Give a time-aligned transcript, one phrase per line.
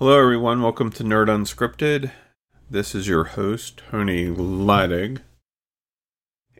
[0.00, 0.62] Hello, everyone.
[0.62, 2.10] Welcome to Nerd Unscripted.
[2.70, 5.20] This is your host, Tony Leidig.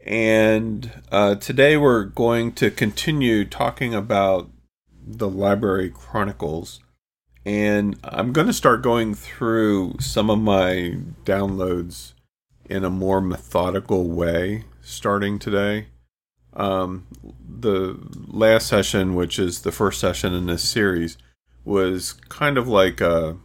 [0.05, 4.50] And uh, today we're going to continue talking about
[5.03, 6.81] the Library Chronicles.
[7.47, 12.12] And I'm going to start going through some of my downloads
[12.68, 15.86] in a more methodical way starting today.
[16.52, 17.07] Um,
[17.48, 21.16] the last session, which is the first session in this series,
[21.65, 23.37] was kind of like a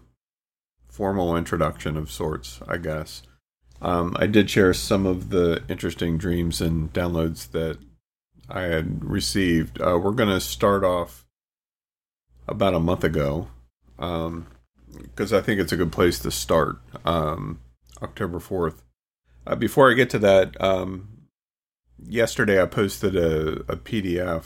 [0.88, 3.24] formal introduction of sorts, I guess.
[3.82, 7.78] Um, I did share some of the interesting dreams and downloads that
[8.50, 9.82] I had received.
[9.82, 11.26] Uh, we're going to start off
[12.48, 13.50] about a month ago
[13.98, 16.78] because um, I think it's a good place to start.
[17.04, 17.60] Um,
[18.02, 18.82] October 4th.
[19.48, 21.28] Uh, before I get to that, um,
[22.02, 24.46] yesterday I posted a, a PDF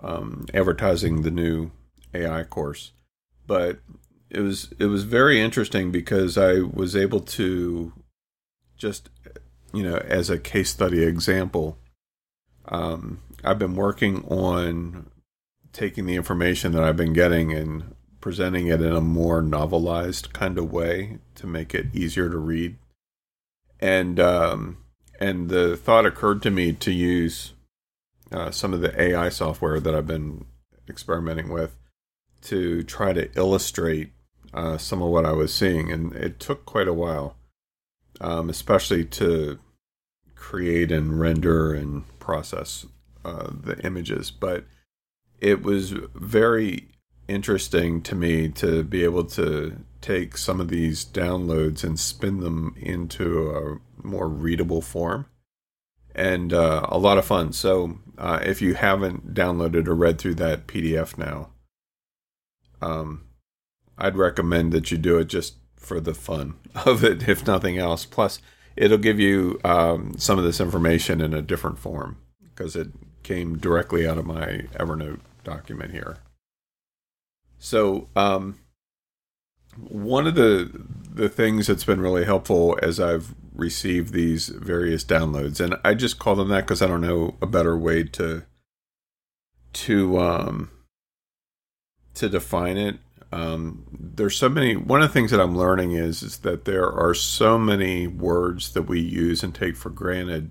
[0.00, 1.70] um, advertising the new
[2.14, 2.92] AI course,
[3.46, 3.78] but
[4.30, 7.92] it was it was very interesting because I was able to
[8.76, 9.10] just
[9.72, 11.78] you know as a case study example.
[12.66, 15.10] Um, I've been working on
[15.72, 20.58] taking the information that I've been getting and presenting it in a more novelized kind
[20.58, 22.76] of way to make it easier to read.
[23.80, 24.78] And um,
[25.18, 27.54] and the thought occurred to me to use
[28.30, 30.44] uh, some of the AI software that I've been
[30.88, 31.76] experimenting with
[32.42, 34.12] to try to illustrate
[34.52, 37.36] uh, some of what I was seeing, and it took quite a while,
[38.20, 39.58] um, especially to
[40.34, 42.86] create and render and process
[43.24, 44.30] uh, the images.
[44.30, 44.64] But
[45.40, 46.88] it was very
[47.28, 52.74] interesting to me to be able to take some of these downloads and spin them
[52.80, 55.26] into a more readable form
[56.14, 57.52] and uh, a lot of fun.
[57.52, 61.50] So, uh, if you haven't downloaded or read through that PDF now,
[62.80, 63.24] um,
[63.98, 66.54] I'd recommend that you do it just for the fun
[66.86, 68.04] of it, if nothing else.
[68.04, 68.40] Plus,
[68.76, 72.18] it'll give you um, some of this information in a different form
[72.54, 72.88] because it
[73.22, 76.18] came directly out of my Evernote document here.
[77.58, 78.58] So, um,
[79.76, 80.70] one of the
[81.12, 86.18] the things that's been really helpful as I've received these various downloads, and I just
[86.18, 88.44] call them that because I don't know a better way to
[89.72, 90.70] to um,
[92.14, 92.98] to define it.
[93.32, 94.74] Um, there's so many.
[94.76, 98.72] One of the things that I'm learning is is that there are so many words
[98.72, 100.50] that we use and take for granted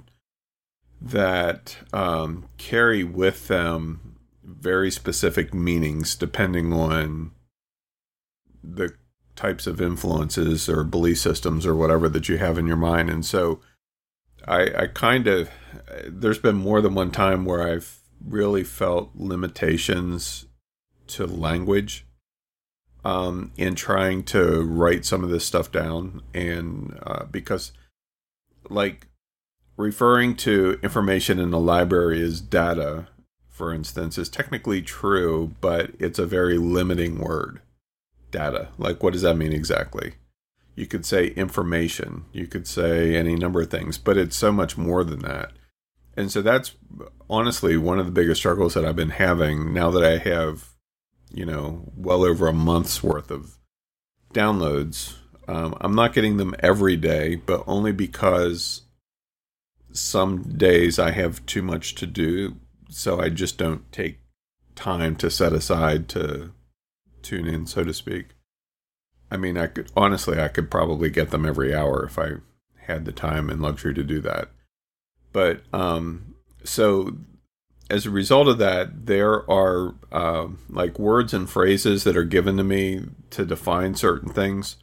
[1.01, 7.31] that um, carry with them very specific meanings depending on
[8.63, 8.93] the
[9.35, 13.09] types of influences or belief systems or whatever that you have in your mind.
[13.09, 13.61] And so
[14.47, 15.49] I, I kind of,
[16.07, 20.45] there's been more than one time where I've really felt limitations
[21.09, 22.05] to language
[23.03, 26.21] um, in trying to write some of this stuff down.
[26.33, 27.71] And uh, because,
[28.69, 29.07] like,
[29.77, 33.07] referring to information in the library as data
[33.59, 37.59] for instance, is technically true, but it's a very limiting word.
[38.31, 38.69] Data.
[38.77, 40.13] Like, what does that mean exactly?
[40.77, 44.77] You could say information, you could say any number of things, but it's so much
[44.77, 45.51] more than that.
[46.15, 46.75] And so that's
[47.29, 50.68] honestly one of the biggest struggles that I've been having now that I have,
[51.31, 53.57] you know, well over a month's worth of
[54.33, 55.15] downloads.
[55.47, 58.83] Um, I'm not getting them every day, but only because
[59.91, 62.57] some days I have too much to do
[62.89, 64.19] so I just don't take
[64.75, 66.51] time to set aside to
[67.21, 68.29] tune in, so to speak.
[69.31, 72.37] I mean, I could honestly, I could probably get them every hour if I
[72.77, 74.49] had the time and luxury to do that.
[75.31, 77.17] But um, so
[77.89, 82.57] as a result of that, there are uh, like words and phrases that are given
[82.57, 84.75] to me to define certain things.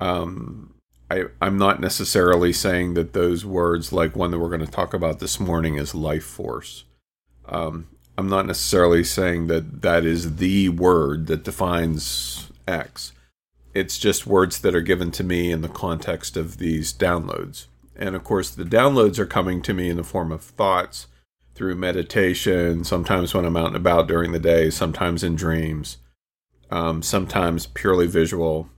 [0.00, 0.74] Um,
[1.10, 4.94] I, I'm not necessarily saying that those words, like one that we're going to talk
[4.94, 6.84] about this morning, is life force.
[7.46, 13.12] Um, I'm not necessarily saying that that is the word that defines X.
[13.72, 17.66] It's just words that are given to me in the context of these downloads.
[17.96, 21.06] And of course, the downloads are coming to me in the form of thoughts
[21.54, 25.98] through meditation, sometimes when I'm out and about during the day, sometimes in dreams,
[26.70, 28.70] um, sometimes purely visual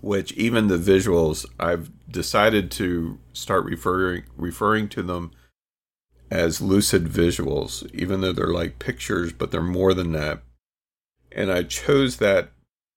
[0.00, 5.32] which even the visuals I've decided to start referring referring to them
[6.30, 10.42] as lucid visuals, even though they're like pictures, but they're more than that.
[11.32, 12.52] And I chose that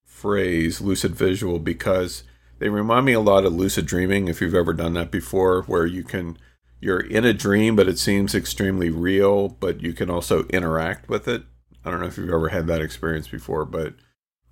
[0.06, 2.24] phrase, lucid visual, because
[2.60, 5.88] they remind me a lot of lucid dreaming, if you've ever done that before, where
[5.88, 6.38] you can
[6.84, 11.28] you're in a dream, but it seems extremely real, but you can also interact with
[11.28, 11.44] it.
[11.84, 13.94] I don't know if you've ever had that experience before, but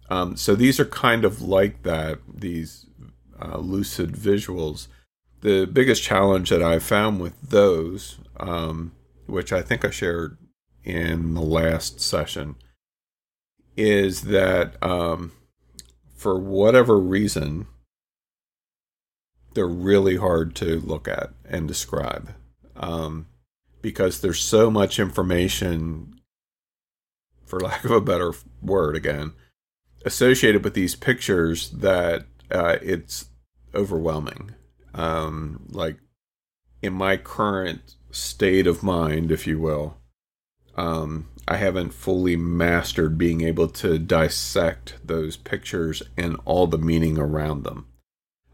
[0.09, 2.85] Um, so these are kind of like that, these
[3.41, 4.87] uh, lucid visuals.
[5.39, 8.91] The biggest challenge that I found with those, um,
[9.25, 10.37] which I think I shared
[10.83, 12.55] in the last session,
[13.77, 15.31] is that um,
[16.13, 17.67] for whatever reason,
[19.53, 22.33] they're really hard to look at and describe
[22.75, 23.27] um,
[23.81, 26.19] because there's so much information,
[27.45, 29.33] for lack of a better word, again,
[30.05, 33.29] associated with these pictures that uh, it's
[33.73, 34.51] overwhelming.
[34.93, 35.97] Um, like
[36.81, 39.97] in my current state of mind, if you will,
[40.75, 47.17] um, I haven't fully mastered being able to dissect those pictures and all the meaning
[47.17, 47.87] around them.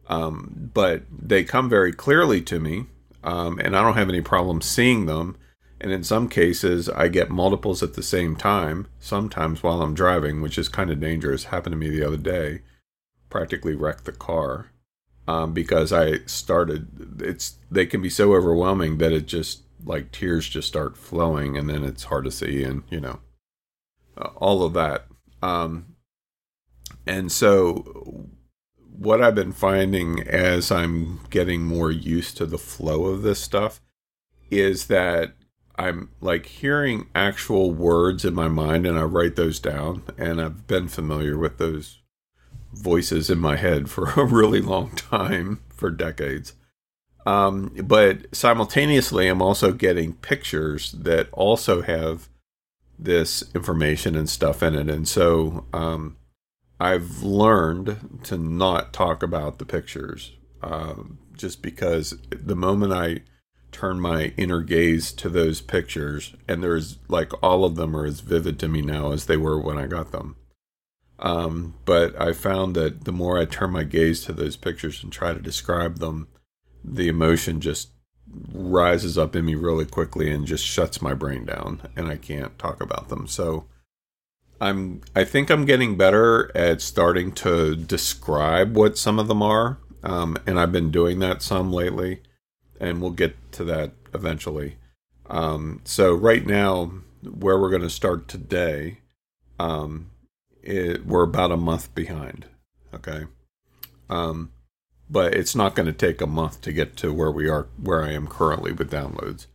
[0.08, 2.86] Um, but they come very clearly to me,
[3.24, 5.38] um, and I don't have any problem seeing them.
[5.80, 10.42] And in some cases, I get multiples at the same time, sometimes while I'm driving,
[10.42, 11.46] which is kind of dangerous.
[11.46, 12.62] Happened to me the other day.
[13.30, 14.72] Practically wrecked the car
[15.28, 17.22] um, because I started.
[17.22, 21.70] It's they can be so overwhelming that it just like tears just start flowing, and
[21.70, 23.20] then it's hard to see, and you know,
[24.18, 25.06] uh, all of that.
[25.42, 25.96] Um,
[27.06, 28.30] and so
[28.98, 33.80] what I've been finding as I'm getting more used to the flow of this stuff
[34.50, 35.34] is that
[35.76, 40.66] I'm like hearing actual words in my mind and I write those down and I've
[40.66, 42.00] been familiar with those
[42.74, 46.54] voices in my head for a really long time for decades.
[47.28, 52.30] Um, but simultaneously, I'm also getting pictures that also have
[52.98, 54.90] this information and stuff in it.
[54.90, 56.16] And so, um,
[56.80, 63.22] I've learned to not talk about the pictures um, just because the moment I
[63.72, 68.22] turn my inner gaze to those pictures, and there's like all of them are as
[68.22, 70.36] vivid to me now as they were when I got them.
[71.20, 75.12] Um, but I found that the more I turn my gaze to those pictures and
[75.12, 76.28] try to describe them,
[76.84, 77.90] the emotion just
[78.54, 82.58] rises up in me really quickly and just shuts my brain down, and I can't
[82.60, 83.28] talk about them.
[83.28, 83.66] So,
[84.60, 89.78] I'm I think I'm getting better at starting to describe what some of them are,
[90.04, 92.22] um, and I've been doing that some lately,
[92.80, 94.78] and we'll get to that eventually.
[95.30, 96.92] Um, so right now,
[97.24, 99.00] where we're going to start today,
[99.60, 100.10] um,
[100.64, 102.48] it, we're about a month behind.
[102.94, 103.26] Okay,
[104.10, 104.52] um,
[105.10, 108.04] but it's not going to take a month to get to where we are, where
[108.04, 109.46] I am currently with downloads.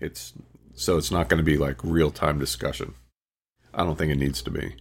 [0.00, 0.34] It's
[0.74, 2.94] so it's not going to be like real time discussion.
[3.74, 4.76] I don't think it needs to be.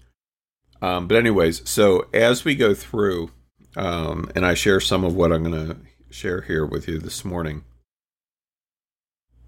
[0.82, 3.32] Um, but anyways, so as we go through,
[3.76, 5.78] um, and I share some of what I'm going to
[6.10, 7.64] share here with you this morning,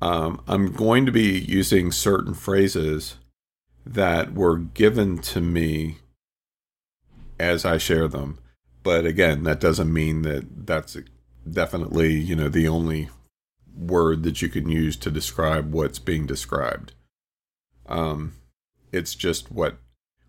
[0.01, 3.15] um, I'm going to be using certain phrases
[3.85, 5.97] that were given to me
[7.39, 8.39] as I share them.
[8.83, 10.97] But again, that doesn't mean that that's
[11.49, 13.09] definitely, you know, the only
[13.75, 16.93] word that you can use to describe what's being described.
[17.87, 18.33] Um,
[18.91, 19.77] it's just what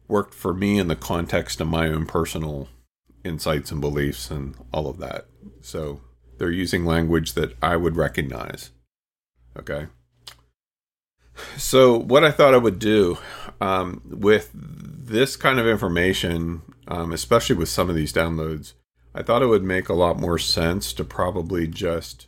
[0.08, 2.68] worked for me in the context of my own personal
[3.24, 5.26] insights and beliefs and all of that.
[5.60, 6.00] So
[6.38, 8.70] they're using language that I would recognize.
[9.58, 9.86] Okay.
[11.56, 13.18] So, what I thought I would do
[13.60, 18.74] um, with this kind of information, um, especially with some of these downloads,
[19.14, 22.26] I thought it would make a lot more sense to probably just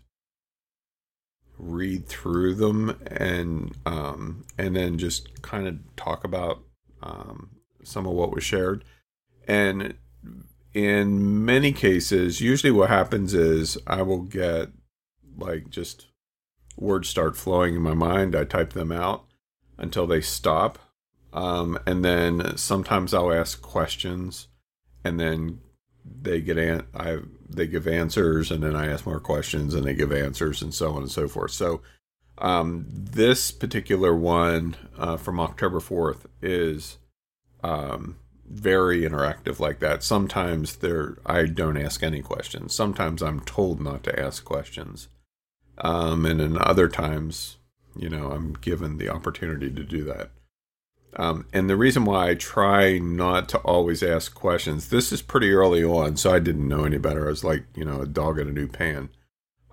[1.59, 6.63] read through them and um, and then just kind of talk about
[7.03, 7.51] um,
[7.83, 8.85] some of what was shared.
[9.47, 9.95] And
[10.73, 14.71] in many cases, usually what happens is I will get
[15.37, 16.07] like just
[16.77, 18.35] words start flowing in my mind.
[18.35, 19.25] I type them out
[19.79, 20.79] until they stop.
[21.33, 24.49] Um, and then sometimes I'll ask questions
[25.05, 25.61] and then
[26.05, 27.19] they get an- I
[27.49, 30.93] they give answers and then I ask more questions and they give answers and so
[30.93, 31.53] on and so forth.
[31.53, 31.83] So
[32.39, 36.99] um, this particular one uh, from October 4th is
[37.63, 38.17] um,
[38.49, 40.03] very interactive like that.
[40.03, 42.75] Sometimes there I don't ask any questions.
[42.75, 45.09] Sometimes I'm told not to ask questions.
[45.79, 47.57] Um, and in other times,
[47.97, 50.31] you know, I'm given the opportunity to do that.
[51.17, 55.53] Um, and the reason why I try not to always ask questions, this is pretty
[55.53, 57.27] early on, so I didn't know any better.
[57.27, 59.11] I was like, you know, a dog in a new pan.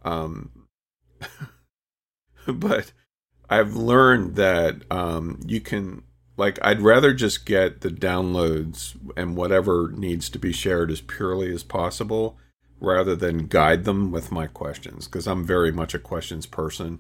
[0.04, 0.68] Um,
[2.48, 2.92] but
[3.50, 6.04] I've learned that um, you can,
[6.38, 11.52] like, I'd rather just get the downloads and whatever needs to be shared as purely
[11.52, 12.38] as possible
[12.80, 17.00] rather than guide them with my questions because I'm very much a questions person.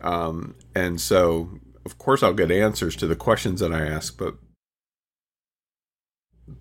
[0.00, 4.36] Um, and so of course I'll get answers to the questions that I ask, but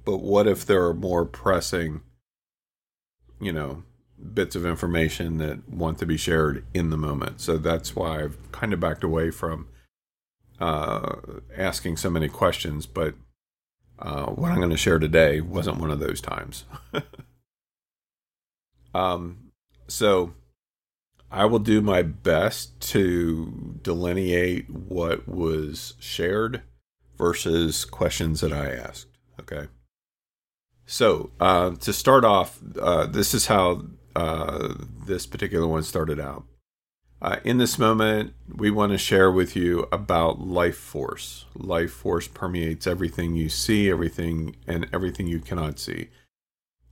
[0.05, 2.01] but what if there are more pressing,
[3.39, 3.83] you know,
[4.33, 7.41] bits of information that want to be shared in the moment?
[7.41, 9.67] So that's why I've kind of backed away from
[10.59, 11.15] uh,
[11.57, 12.85] asking so many questions.
[12.85, 13.15] But
[13.99, 16.65] uh, what I'm going to share today wasn't one of those times.
[18.93, 19.51] um,
[19.87, 20.33] so
[21.33, 26.61] I will do my best to delineate what was shared
[27.17, 29.07] versus questions that I asked.
[29.39, 29.67] Okay.
[30.85, 33.81] So uh, to start off, uh, this is how
[34.15, 34.75] uh,
[35.07, 36.45] this particular one started out.
[37.19, 41.45] Uh, in this moment, we want to share with you about life force.
[41.55, 46.09] Life force permeates everything you see, everything, and everything you cannot see.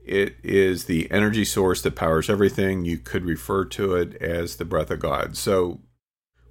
[0.04, 2.86] It is the energy source that powers everything.
[2.86, 5.38] You could refer to it as the breath of God.
[5.38, 5.82] So,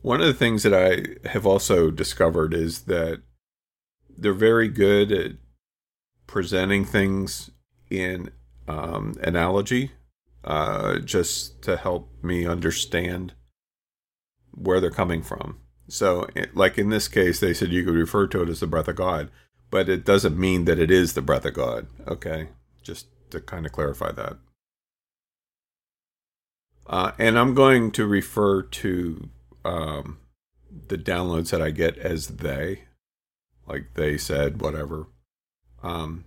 [0.03, 3.23] one of the things that I have also discovered is that
[4.17, 5.33] they're very good at
[6.27, 7.51] presenting things
[7.91, 8.31] in
[8.69, 9.91] um, analogy,
[10.45, 13.35] uh, just to help me understand
[14.53, 15.59] where they're coming from.
[15.89, 18.89] So, like in this case, they said you could refer to it as the breath
[18.89, 19.31] of God,
[19.71, 21.89] but it doesn't mean that it is the breath of God.
[22.07, 22.49] Okay,
[22.83, 24.37] just to kind of clarify that.
[26.87, 29.29] Uh, and I'm going to refer to
[29.65, 30.19] um,
[30.89, 32.85] the downloads that I get as they,
[33.67, 35.07] like they said, whatever.
[35.83, 36.25] Um,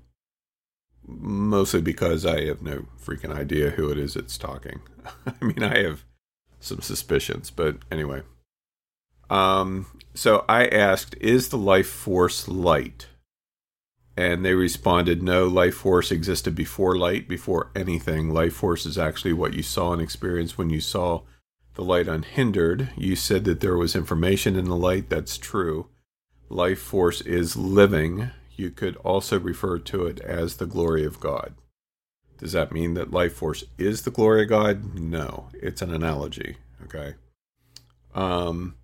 [1.05, 4.81] mostly because I have no freaking idea who it is that's talking.
[5.25, 6.05] I mean, I have
[6.59, 8.21] some suspicions, but anyway.
[9.29, 13.07] Um, so I asked, is the life force light?
[14.15, 18.29] And they responded, no, life force existed before light, before anything.
[18.31, 21.21] Life force is actually what you saw and experienced when you saw
[21.73, 22.89] the light unhindered.
[22.95, 25.09] You said that there was information in the light.
[25.09, 25.87] That's true.
[26.47, 28.29] Life force is living.
[28.55, 31.55] You could also refer to it as the glory of God.
[32.37, 34.93] Does that mean that life force is the glory of God?
[34.93, 36.57] No, it's an analogy.
[36.83, 37.15] Okay.
[38.13, 38.75] Um,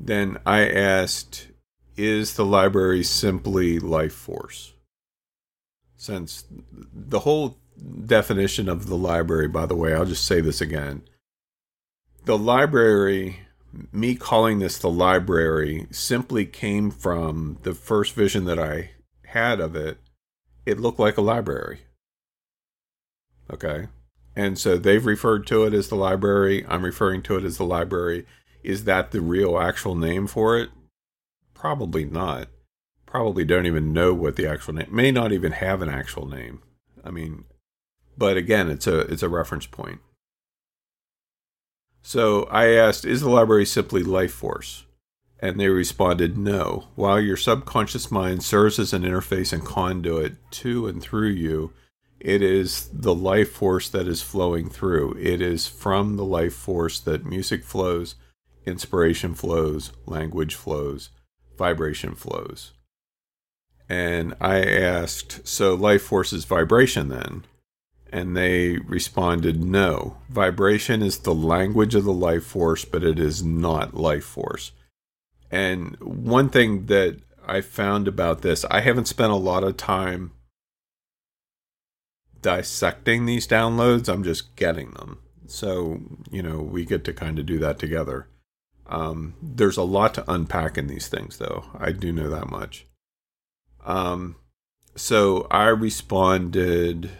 [0.00, 1.48] then I asked,
[1.96, 4.72] is the library simply life force?
[5.96, 6.44] Since
[6.92, 7.58] the whole
[8.06, 11.02] definition of the library, by the way, I'll just say this again.
[12.24, 13.40] The library,
[13.92, 18.90] me calling this the library, simply came from the first vision that I
[19.26, 19.98] had of it.
[20.66, 21.80] It looked like a library.
[23.52, 23.88] Okay.
[24.34, 26.64] And so they've referred to it as the library.
[26.68, 28.26] I'm referring to it as the library.
[28.62, 30.70] Is that the real actual name for it?
[31.62, 32.48] Probably not.
[33.06, 36.60] Probably don't even know what the actual name may not even have an actual name.
[37.04, 37.44] I mean,
[38.18, 40.00] but again, it's a it's a reference point.
[42.02, 44.86] So I asked, is the library simply life force?
[45.38, 46.88] And they responded, no.
[46.96, 51.72] While your subconscious mind serves as an interface and conduit to and through you,
[52.18, 55.16] it is the life force that is flowing through.
[55.16, 58.16] It is from the life force that music flows,
[58.66, 61.10] inspiration flows, language flows,
[61.56, 62.72] vibration flows.
[63.88, 67.44] And I asked, so life force is vibration then?
[68.10, 70.18] And they responded, no.
[70.28, 74.72] Vibration is the language of the life force, but it is not life force.
[75.50, 80.32] And one thing that I found about this, I haven't spent a lot of time
[82.42, 85.18] dissecting these downloads, I'm just getting them.
[85.46, 88.26] So, you know, we get to kind of do that together.
[88.86, 91.64] Um, there's a lot to unpack in these things, though.
[91.78, 92.86] I do know that much.
[93.84, 94.36] Um,
[94.94, 97.10] so I responded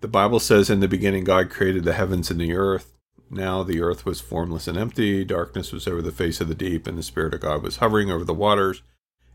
[0.00, 2.92] The Bible says, In the beginning, God created the heavens and the earth.
[3.30, 6.86] Now the earth was formless and empty, darkness was over the face of the deep,
[6.86, 8.82] and the Spirit of God was hovering over the waters.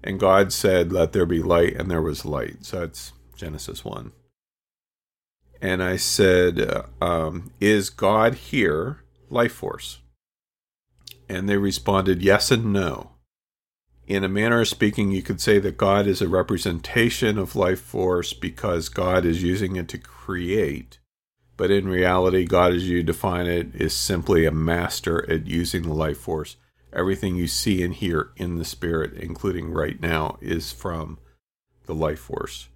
[0.03, 2.65] And God said, Let there be light, and there was light.
[2.65, 4.11] So that's Genesis 1.
[5.61, 9.99] And I said, um, Is God here life force?
[11.31, 13.11] And they responded yes and no.
[14.05, 17.79] In a manner of speaking, you could say that God is a representation of life
[17.79, 20.99] force because God is using it to create.
[21.55, 25.93] But in reality, God, as you define it, is simply a master at using the
[25.93, 26.57] life force.
[26.91, 31.17] Everything you see and hear in the spirit, including right now, is from
[31.85, 32.67] the life force.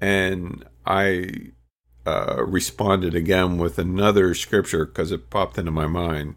[0.00, 1.50] And I
[2.06, 6.36] uh, responded again with another scripture because it popped into my mind.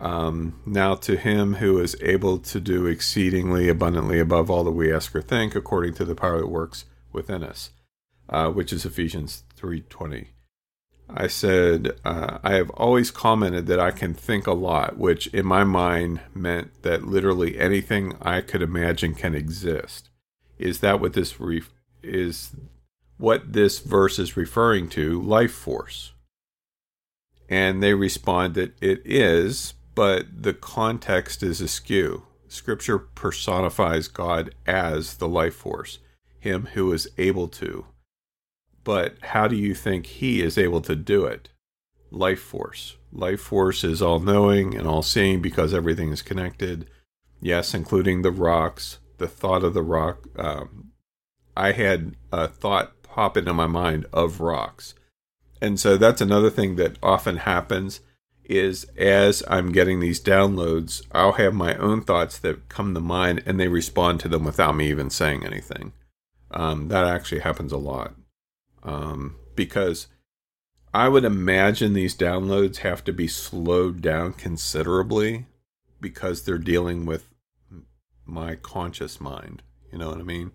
[0.00, 4.90] Um, now to him who is able to do exceedingly abundantly above all that we
[4.90, 7.70] ask or think, according to the power that works within us,
[8.28, 10.28] uh, which is Ephesians three twenty.
[11.12, 15.44] I said uh, I have always commented that I can think a lot, which in
[15.44, 20.08] my mind meant that literally anything I could imagine can exist.
[20.60, 21.62] is that what this re-
[22.02, 22.54] is
[23.16, 26.12] what this verse is referring to, life force?
[27.48, 32.24] And they respond that it is, but the context is askew.
[32.48, 35.98] Scripture personifies God as the life force,
[36.38, 37.86] him who is able to.
[38.82, 41.48] But how do you think he is able to do it?
[42.10, 42.96] Life force.
[43.12, 46.88] Life force is all knowing and all seeing because everything is connected.
[47.40, 50.26] Yes, including the rocks, the thought of the rock.
[50.36, 50.92] Um,
[51.56, 54.94] I had a thought pop into my mind of rocks.
[55.60, 58.00] And so that's another thing that often happens
[58.50, 63.44] is as I'm getting these downloads, I'll have my own thoughts that come to mind
[63.46, 65.92] and they respond to them without me even saying anything.
[66.50, 68.14] Um, that actually happens a lot.
[68.82, 70.08] Um, because
[70.92, 75.46] I would imagine these downloads have to be slowed down considerably
[76.00, 77.28] because they're dealing with
[78.26, 79.62] my conscious mind.
[79.92, 80.50] You know what I mean?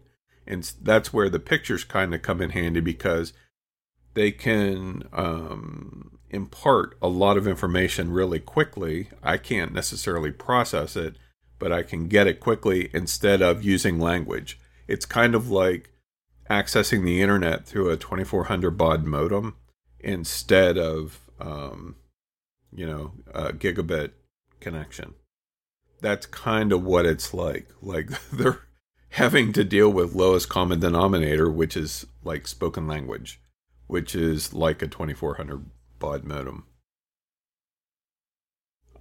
[0.45, 3.31] And that's where the pictures kind of come in handy because
[4.15, 9.10] they can um, impart a lot of information really quickly.
[9.24, 11.15] I can't necessarily process it,
[11.60, 14.60] but I can get it quickly instead of using language.
[14.88, 15.91] It's kind of like
[16.50, 19.55] accessing the internet through a 2400 baud modem
[20.00, 21.96] instead of, um,
[22.74, 24.12] you know, a gigabit
[24.60, 25.15] connection
[26.05, 27.67] that's kind of what it's like.
[27.82, 28.62] Like they're
[29.10, 33.41] having to deal with lowest common denominator, which is like spoken language,
[33.88, 35.65] which is like a 2400
[35.99, 36.65] baud modem.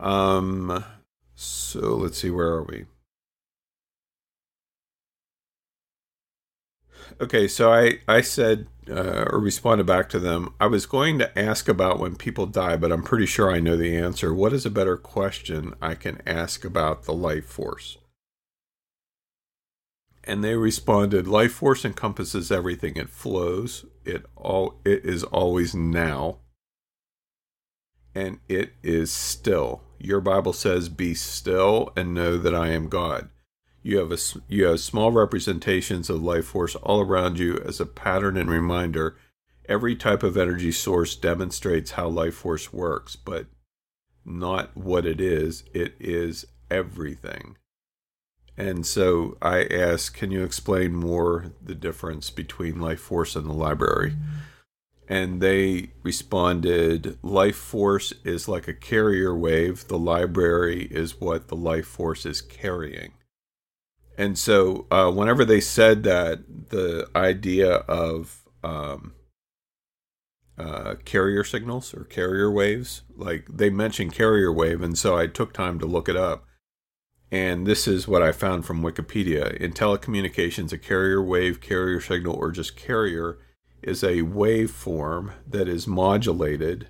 [0.00, 0.84] Um,
[1.34, 2.86] so let's see, where are we?
[7.20, 10.54] Okay, so I I said uh, or responded back to them.
[10.60, 13.76] I was going to ask about when people die, but I'm pretty sure I know
[13.76, 14.34] the answer.
[14.34, 17.98] What is a better question I can ask about the life force?
[20.24, 22.96] And they responded, life force encompasses everything.
[22.96, 23.84] It flows.
[24.04, 26.38] It all it is always now.
[28.14, 29.82] And it is still.
[29.98, 33.28] Your Bible says, "Be still and know that I am God."
[33.82, 37.86] You have a you have small representations of life force all around you as a
[37.86, 39.16] pattern and reminder.
[39.66, 43.46] Every type of energy source demonstrates how life force works, but
[44.24, 45.64] not what it is.
[45.72, 47.56] It is everything.
[48.56, 53.52] And so I ask, can you explain more the difference between life force and the
[53.52, 54.16] library?
[55.08, 59.86] And they responded, life force is like a carrier wave.
[59.88, 63.12] The library is what the life force is carrying.
[64.16, 69.14] And so, uh, whenever they said that, the idea of um,
[70.56, 75.52] uh, carrier signals or carrier waves, like they mentioned carrier wave, and so I took
[75.52, 76.44] time to look it up.
[77.30, 79.56] And this is what I found from Wikipedia.
[79.56, 83.38] In telecommunications, a carrier wave, carrier signal, or just carrier
[83.84, 86.88] is a waveform that is modulated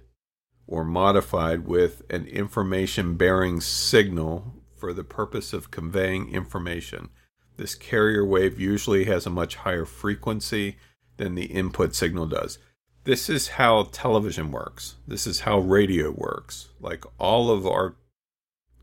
[0.66, 7.08] or modified with an information bearing signal for the purpose of conveying information.
[7.56, 10.76] This carrier wave usually has a much higher frequency
[11.16, 12.58] than the input signal does.
[13.04, 14.96] This is how television works.
[15.06, 16.70] This is how radio works.
[16.80, 17.96] Like all of our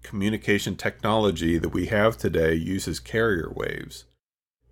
[0.04, 4.06] communication technology that we have today uses carrier waves.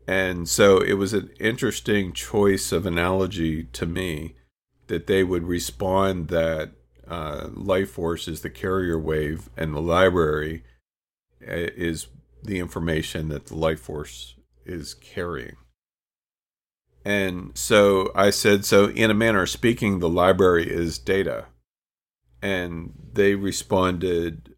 [0.10, 4.38] And so it was an interesting choice of analogy to me
[4.88, 6.72] that they would respond that
[7.08, 10.63] uh, life force is the carrier wave and the library
[11.39, 12.08] is
[12.41, 14.34] the information that the life force
[14.65, 15.58] is carrying.
[17.06, 21.45] And so I said, so in a manner of speaking, the library is data.
[22.41, 24.49] And they responded,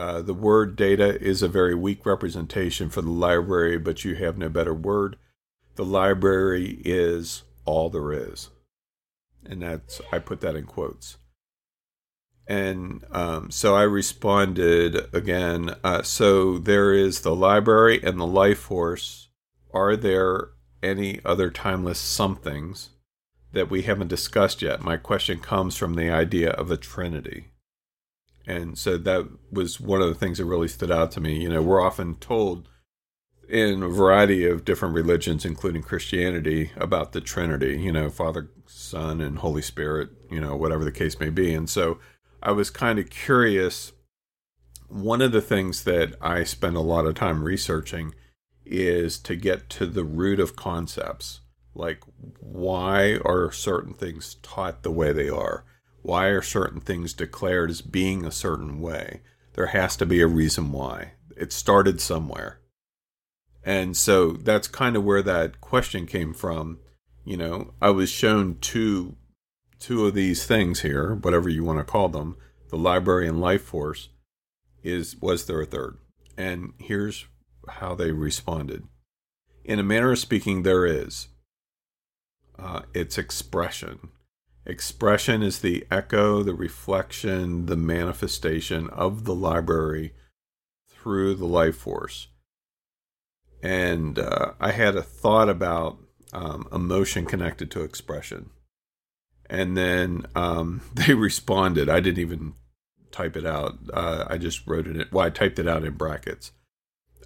[0.00, 4.38] uh, the word data is a very weak representation for the library, but you have
[4.38, 5.18] no better word.
[5.74, 8.48] The library is all there is.
[9.44, 11.18] And that's, I put that in quotes.
[12.46, 15.74] And um, so I responded again.
[15.84, 19.28] Uh, so there is the library and the life force.
[19.74, 20.48] Are there
[20.82, 22.88] any other timeless somethings
[23.52, 24.80] that we haven't discussed yet?
[24.80, 27.48] My question comes from the idea of a trinity.
[28.50, 31.40] And so that was one of the things that really stood out to me.
[31.40, 32.68] You know, we're often told
[33.48, 39.20] in a variety of different religions, including Christianity, about the Trinity, you know, Father, Son,
[39.20, 41.54] and Holy Spirit, you know, whatever the case may be.
[41.54, 42.00] And so
[42.42, 43.92] I was kind of curious.
[44.88, 48.16] One of the things that I spend a lot of time researching
[48.66, 51.40] is to get to the root of concepts.
[51.72, 52.02] Like,
[52.40, 55.64] why are certain things taught the way they are?
[56.02, 59.20] Why are certain things declared as being a certain way?
[59.54, 61.12] There has to be a reason why.
[61.36, 62.60] It started somewhere.
[63.64, 66.78] And so that's kind of where that question came from.
[67.24, 69.16] You know, I was shown two
[69.78, 72.36] two of these things here, whatever you want to call them,
[72.68, 74.10] the library and life force,
[74.82, 75.98] is was there a third?
[76.36, 77.26] And here's
[77.68, 78.84] how they responded.
[79.64, 81.28] In a manner of speaking, there is.
[82.58, 84.10] Uh, it's expression.
[84.70, 90.14] Expression is the echo, the reflection, the manifestation of the library
[90.88, 92.28] through the life force.
[93.64, 95.98] And uh, I had a thought about
[96.32, 98.50] um, emotion connected to expression.
[99.48, 101.88] And then um, they responded.
[101.88, 102.54] I didn't even
[103.10, 103.76] type it out.
[103.92, 105.12] Uh, I just wrote it.
[105.12, 106.52] Well, I typed it out in brackets.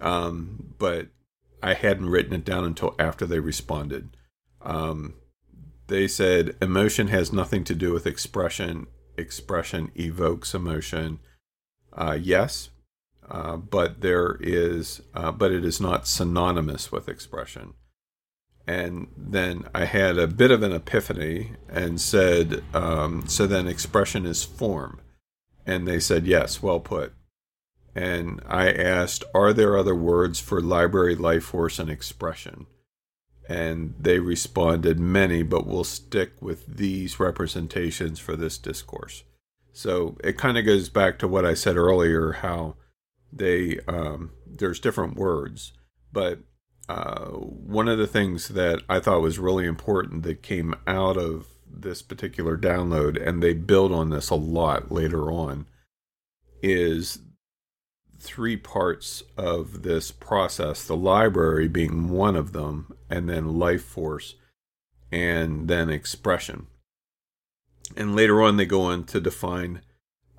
[0.01, 1.09] Um, but
[1.61, 4.17] I hadn't written it down until after they responded.
[4.63, 5.13] Um,
[5.87, 8.87] they said emotion has nothing to do with expression.
[9.17, 11.19] Expression evokes emotion.
[11.93, 12.69] Uh, yes,
[13.29, 17.73] uh, but there is, uh, but it is not synonymous with expression.
[18.67, 24.25] And then I had a bit of an epiphany and said, um, so then expression
[24.25, 25.01] is form.
[25.65, 27.13] And they said, yes, well put.
[27.93, 32.65] And I asked, are there other words for library, life force, and expression?
[33.47, 39.23] And they responded, many, but we'll stick with these representations for this discourse.
[39.71, 42.75] So it kind of goes back to what I said earlier how
[43.31, 45.73] they, um, there's different words,
[46.11, 46.39] but
[46.87, 51.47] uh, one of the things that I thought was really important that came out of
[51.67, 55.67] this particular download, and they build on this a lot later on,
[56.61, 57.19] is
[58.25, 64.35] three parts of this process the library being one of them, and then life force,
[65.11, 66.67] and then expression.
[67.95, 69.81] And later on, they go on to define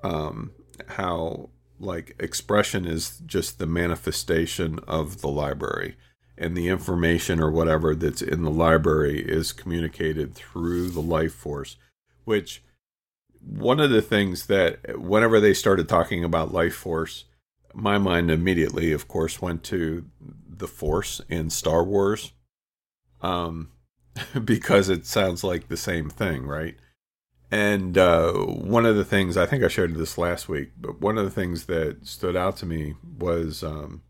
[0.03, 0.51] um,
[0.89, 5.95] how, like, expression is just the manifestation of the library,
[6.37, 11.77] and the information or whatever that's in the library is communicated through the life force,
[12.25, 12.61] which
[13.41, 17.25] one of the things that whenever they started talking about life force
[17.73, 20.05] my mind immediately, of course, went to
[20.47, 22.33] the Force in Star Wars,
[23.21, 23.71] um,
[24.43, 26.75] because it sounds like the same thing, right?
[27.49, 31.17] And uh, one of the things I think I shared this last week, but one
[31.17, 34.01] of the things that stood out to me was um,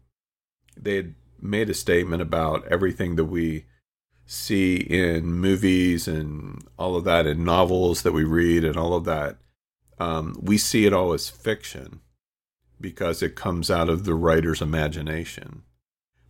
[0.75, 3.65] they had made a statement about everything that we
[4.25, 9.05] see in movies and all of that, in novels that we read and all of
[9.05, 9.37] that.
[9.99, 12.01] Um, we see it all as fiction
[12.79, 15.63] because it comes out of the writer's imagination.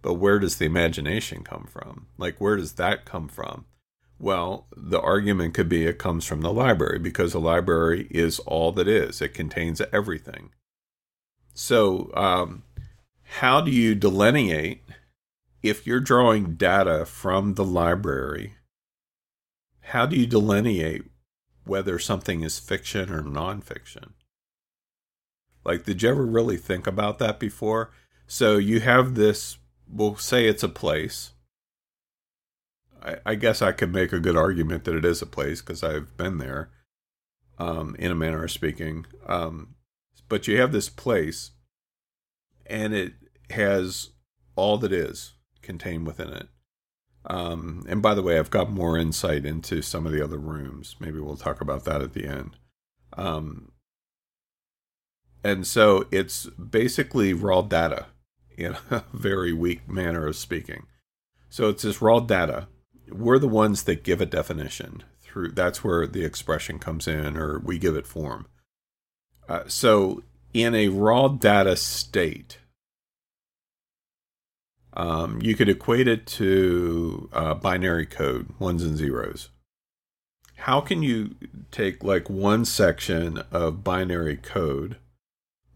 [0.02, 2.08] But where does the imagination come from?
[2.18, 3.66] Like, where does that come from?
[4.20, 8.72] Well, the argument could be it comes from the library because the library is all
[8.74, 10.52] that is, it contains everything.
[11.54, 12.64] So, um,
[13.24, 14.84] how do you delineate
[15.62, 18.54] if you're drawing data from the library?
[19.82, 21.04] How do you delineate
[21.66, 24.14] whether something is fiction or nonfiction?
[25.68, 27.92] Like, did you ever really think about that before?
[28.26, 29.58] So you have this,
[29.92, 31.34] we'll say it's a place.
[33.04, 35.84] I, I guess I could make a good argument that it is a place because
[35.84, 36.70] I've been there,
[37.60, 39.06] um, in a manner of speaking.
[39.28, 39.76] Um,
[40.30, 41.52] but you have this place,
[42.66, 43.14] and it
[43.50, 44.12] has
[44.56, 46.48] all that is contained within it.
[47.26, 50.96] Um, and by the way, I've got more insight into some of the other rooms.
[51.02, 52.56] Maybe we'll talk about that at the end.
[53.18, 53.74] Um,
[55.44, 58.08] and so it's basically raw data
[58.58, 60.86] in a very weak manner of speaking.
[61.50, 62.68] So it's this raw data.
[63.10, 67.60] We're the ones that give a definition through that's where the expression comes in or
[67.60, 68.48] we give it form.
[69.48, 70.24] Uh, so
[70.54, 72.58] in a raw data state,
[74.94, 79.50] um, you could equate it to uh, binary code, ones and zeros.
[80.58, 81.36] How can you
[81.72, 84.98] take like one section of binary code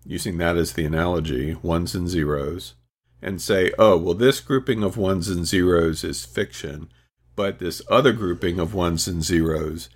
[0.05, 2.75] using that as the analogy, ones and zeros,
[3.21, 6.89] and say, oh, well, this grouping of ones and zeros is fiction,
[7.35, 9.89] but this other grouping of ones and zeros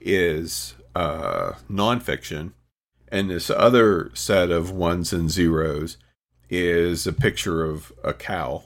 [0.00, 2.52] is uh, nonfiction,
[3.08, 5.96] and this other set of ones and zeros
[6.48, 8.64] is a picture of a cow,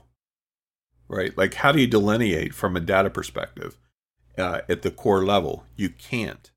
[1.09, 1.37] right?
[1.37, 3.77] Like, how do you delineate from a data perspective
[4.39, 5.67] uh, at the core level?
[5.77, 6.51] You can't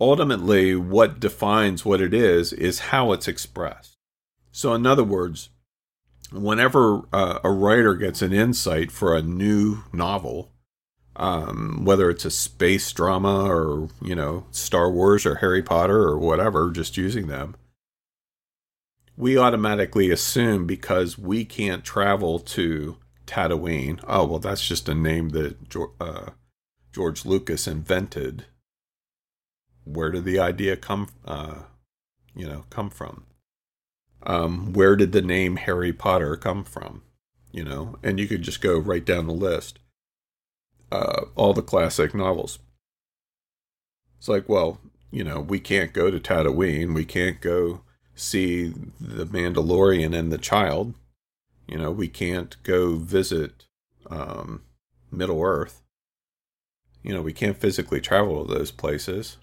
[0.00, 3.96] ultimately what defines what it is is how it's expressed.
[4.52, 5.50] So, in other words,
[6.32, 10.52] whenever uh, a writer gets an insight for a new novel,
[11.16, 16.18] um, whether it's a space drama or you know Star Wars or Harry Potter or
[16.18, 17.56] whatever, just using them,
[19.16, 24.02] we automatically assume because we can't travel to Tatooine.
[24.06, 25.56] Oh well, that's just a name that
[26.00, 26.30] uh,
[26.92, 28.46] George Lucas invented.
[29.84, 31.08] Where did the idea come?
[31.24, 31.62] Uh,
[32.34, 33.24] you know, come from?
[34.22, 37.02] Um, where did the name Harry Potter come from?
[37.52, 39.78] You know, and you could just go right down the list.
[40.90, 42.58] Uh, all the classic novels.
[44.18, 46.94] It's like, well, you know, we can't go to Tatooine.
[46.94, 47.82] We can't go
[48.14, 50.94] see the Mandalorian and the child.
[51.68, 53.66] You know, we can't go visit
[54.10, 54.62] um,
[55.10, 55.82] Middle Earth.
[57.02, 59.36] You know, we can't physically travel to those places.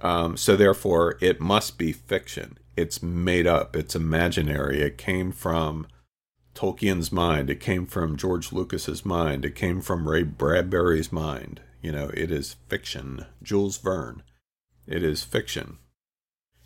[0.00, 2.58] Um, so therefore, it must be fiction.
[2.76, 3.74] It's made up.
[3.74, 4.82] It's imaginary.
[4.82, 5.86] It came from
[6.54, 7.50] Tolkien's mind.
[7.50, 9.44] It came from George Lucas's mind.
[9.44, 11.60] It came from Ray Bradbury's mind.
[11.80, 13.26] You know, it is fiction.
[13.42, 14.22] Jules Verne.
[14.86, 15.78] It is fiction.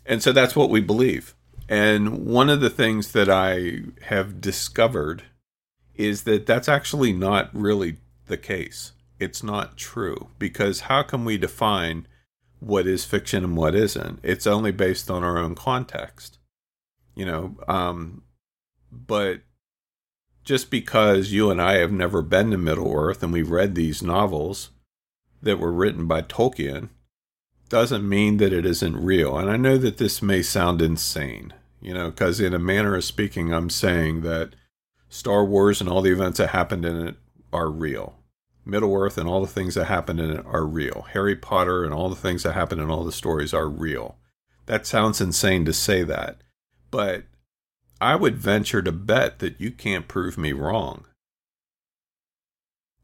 [0.05, 1.35] And so that's what we believe.
[1.69, 5.23] And one of the things that I have discovered
[5.95, 8.93] is that that's actually not really the case.
[9.19, 12.07] It's not true because how can we define
[12.61, 14.19] what is fiction and what isn't?
[14.23, 16.37] It's only based on our own context,
[17.15, 17.57] you know.
[17.67, 18.21] Um,
[18.91, 19.41] but
[20.43, 24.03] just because you and I have never been to Middle Earth and we've read these
[24.03, 24.69] novels
[25.41, 26.89] that were written by Tolkien
[27.67, 29.37] doesn't mean that it isn't real.
[29.37, 33.03] And I know that this may sound insane, you know, because in a manner of
[33.03, 34.53] speaking, I'm saying that
[35.09, 37.15] Star Wars and all the events that happened in it
[37.51, 38.17] are real.
[38.65, 41.07] Middle Earth and all the things that happen in it are real.
[41.11, 44.17] Harry Potter and all the things that happen in all the stories are real.
[44.67, 46.41] That sounds insane to say that,
[46.91, 47.23] but
[47.99, 51.05] I would venture to bet that you can't prove me wrong.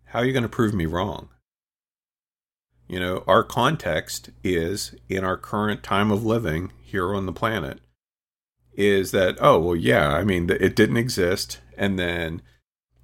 [0.05, 1.29] How are you going to prove me wrong?
[2.87, 7.81] You know, our context is in our current time of living here on the planet
[8.73, 11.59] is that, oh, well, yeah, I mean, it didn't exist.
[11.75, 12.41] And then,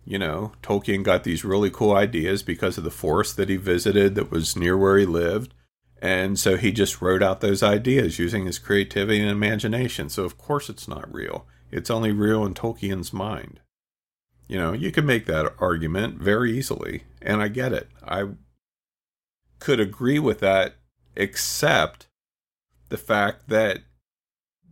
[0.06, 4.16] you know, Tolkien got these really cool ideas because of the forest that he visited
[4.16, 5.54] that was near where he lived.
[6.02, 10.10] And so he just wrote out those ideas using his creativity and imagination.
[10.10, 11.46] So, of course, it's not real.
[11.72, 13.62] It's only real in Tolkien's mind.
[14.50, 17.04] You know, you can make that argument very easily.
[17.22, 17.88] And I get it.
[18.06, 18.32] I
[19.60, 20.76] could agree with that,
[21.16, 22.08] except
[22.90, 23.80] the fact that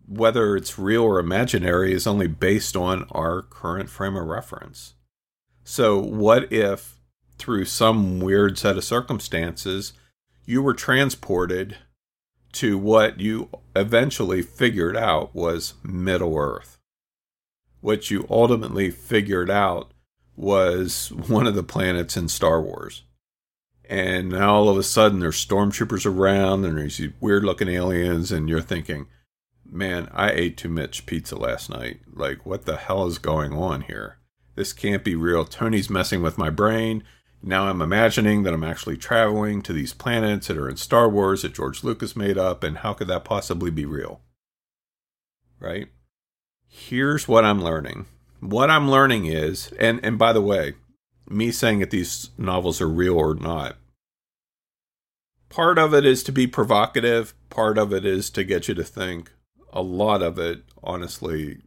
[0.06, 4.96] whether it's real or imaginary is only based on our current frame of reference.
[5.63, 6.97] So, what if
[7.38, 9.93] through some weird set of circumstances
[10.45, 11.78] you were transported
[12.54, 16.78] to what you eventually figured out was Middle Earth?
[17.80, 19.91] What you ultimately figured out
[20.36, 23.04] was one of the planets in Star Wars.
[23.86, 28.32] And now all of a sudden there's stormtroopers around and there's these weird looking aliens
[28.32, 29.08] and you're thinking
[29.74, 32.02] man i ate too much pizza last night.
[32.12, 34.17] Like what the hell is going on here
[34.55, 35.45] this can't be real.
[35.45, 37.03] Tony's messing with my brain.
[37.43, 41.41] Now i'm imagining that i'm actually traveling to these planets that are in star wars
[41.41, 44.21] that george lucas made up and how could that possibly be real?
[45.59, 45.87] Right?
[46.67, 48.05] Here's what i'm learning.
[48.41, 50.75] What i'm learning is and and by the way
[51.27, 53.77] me saying that these novels are real or not
[55.51, 58.83] part of it is to be provocative, part of it is to get you to
[58.83, 59.31] think.
[59.73, 61.61] A lot of it, honestly,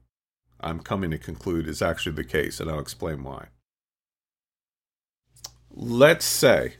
[0.64, 3.48] I'm coming to conclude is actually the case, and I'll explain why.
[5.70, 6.76] Let's say,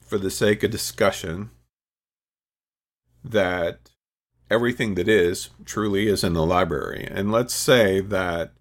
[0.00, 1.50] for the sake of discussion,
[3.22, 3.90] that
[4.50, 7.06] everything that is truly is in the library.
[7.10, 8.54] And let's say that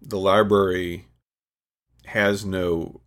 [0.00, 1.06] the library
[2.06, 3.00] has no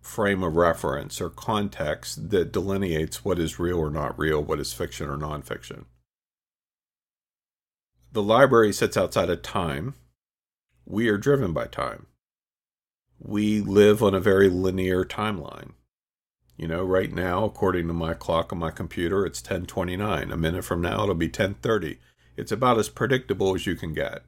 [0.00, 4.72] frame of reference or context that delineates what is real or not real, what is
[4.72, 5.84] fiction or nonfiction.
[8.12, 9.94] The library sits outside of time.
[10.84, 12.06] We are driven by time.
[13.18, 15.72] We live on a very linear timeline.
[16.56, 20.32] You know, right now, according to my clock on my computer, it's 1029.
[20.32, 21.98] A minute from now, it'll be 1030.
[22.36, 24.24] It's about as predictable as you can get.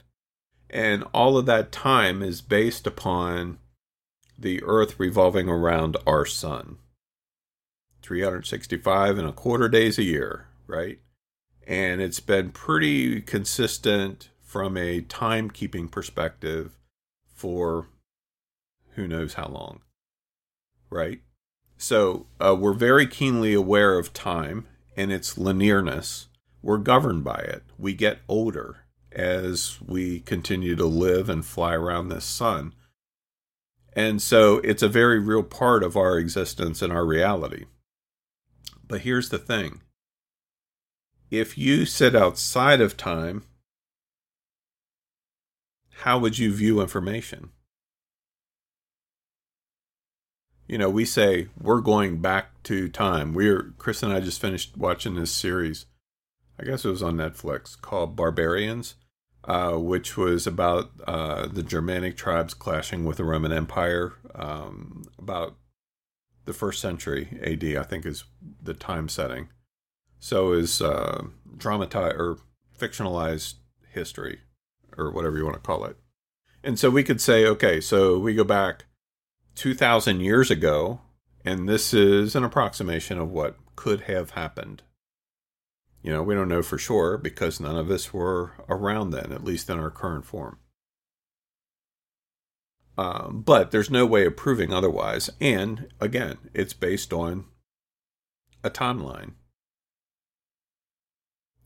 [0.70, 3.58] And all of that time is based upon
[4.38, 6.78] the Earth revolving around our sun.
[8.02, 11.00] 365 and a quarter days a year, right?
[11.66, 16.76] And it's been pretty consistent from a timekeeping perspective
[17.32, 17.88] for
[18.94, 19.80] who knows how long,
[20.90, 21.20] right?
[21.78, 26.26] So uh, we're very keenly aware of time and its linearness.
[26.62, 27.62] We're governed by it.
[27.78, 32.74] We get older as we continue to live and fly around this sun.
[33.94, 37.66] And so it's a very real part of our existence and our reality.
[38.86, 39.80] But here's the thing
[41.32, 43.42] if you sit outside of time
[46.02, 47.50] how would you view information?
[50.66, 53.34] You know, we say we're going back to time.
[53.34, 55.86] We're Chris and I just finished watching this series.
[56.58, 58.96] I guess it was on Netflix called Barbarians,
[59.44, 65.56] uh, which was about uh, the Germanic tribes clashing with the Roman Empire um, about
[66.46, 67.64] the first century AD.
[67.76, 68.24] I think is
[68.60, 69.50] the time setting.
[70.22, 71.24] So is uh,
[71.58, 72.38] dramatized or
[72.78, 73.54] fictionalized
[73.90, 74.42] history
[74.96, 75.96] or whatever you want to call it.
[76.62, 78.84] And so we could say, okay, so we go back
[79.56, 81.00] 2,000 years ago,
[81.44, 84.82] and this is an approximation of what could have happened.
[86.04, 89.42] You know, we don't know for sure because none of us were around then, at
[89.42, 90.60] least in our current form.
[92.96, 95.30] Um, but there's no way of proving otherwise.
[95.40, 97.46] And again, it's based on
[98.62, 99.32] a timeline.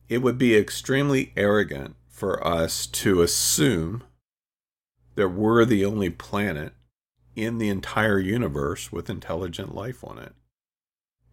[0.09, 4.05] It would be extremely arrogant for us to assume
[5.17, 6.75] that we're the only planet
[7.35, 10.33] in the entire universe with intelligent life on it.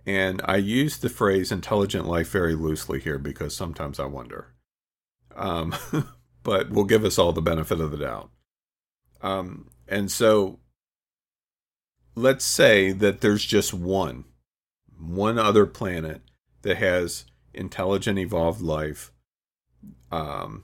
[0.06, 4.54] And I use the phrase intelligent life very loosely here because sometimes I wonder.
[5.36, 5.74] Um,
[6.44, 8.30] but we'll give us all the benefit of the doubt.
[9.22, 10.60] Um, and so
[12.16, 14.26] let's say that there's just one,
[15.00, 16.22] one other planet
[16.64, 19.12] that has intelligent evolved life
[20.12, 20.64] um,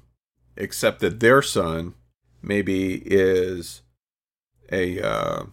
[0.56, 1.96] except that their sun
[2.42, 3.82] maybe is
[4.72, 5.44] a uh,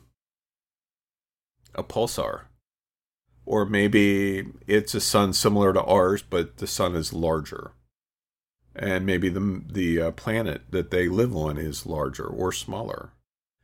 [1.74, 2.42] a pulsar,
[3.44, 7.72] or maybe it's a sun similar to ours, but the sun is larger,
[8.74, 13.12] and maybe the the uh, planet that they live on is larger or smaller,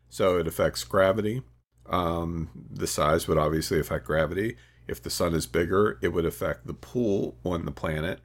[0.08, 1.42] so it affects gravity.
[1.86, 4.56] Um, the size would obviously affect gravity.
[4.86, 8.20] If the sun is bigger, it would affect the pull on the planet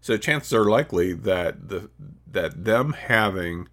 [0.00, 1.90] so chances are likely that the
[2.26, 3.68] that them having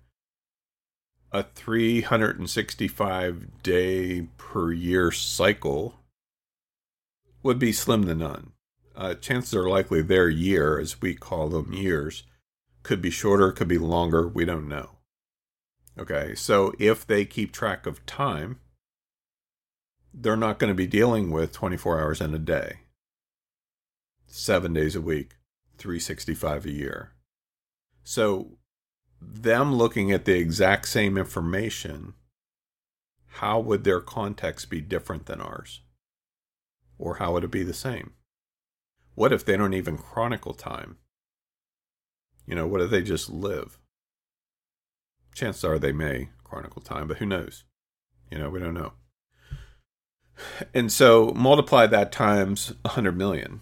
[1.32, 5.96] a 365 day per year cycle
[7.44, 8.54] would be slim to none.
[8.96, 12.24] Uh, chances are likely their year, as we call them years,
[12.82, 14.28] could be shorter, could be longer.
[14.28, 14.94] We don't know.
[16.00, 18.60] Okay, so if they keep track of time,
[20.20, 22.80] they're not going to be dealing with 24 hours in a day,
[24.26, 25.36] seven days a week,
[25.78, 27.12] 365 a year.
[28.04, 28.58] So,
[29.22, 32.14] them looking at the exact same information,
[33.28, 35.82] how would their context be different than ours?
[36.98, 38.14] Or how would it be the same?
[39.14, 40.98] What if they don't even chronicle time?
[42.48, 43.78] You know, what if they just live?
[45.36, 47.66] Chances are they may chronicle time, but who knows?
[48.32, 48.94] You know, we don't know.
[50.74, 53.62] And so multiply that times 100 million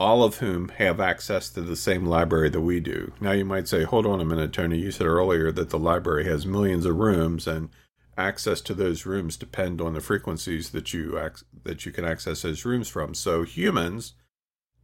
[0.00, 3.12] all of whom have access to the same library that we do.
[3.20, 4.78] Now, you might say, hold on a minute, Tony.
[4.78, 7.68] You said earlier that the library has millions of rooms, and
[8.16, 12.40] access to those rooms depend on the frequencies that you ac- that you can access
[12.40, 13.14] those rooms from.
[13.14, 14.14] So, humans,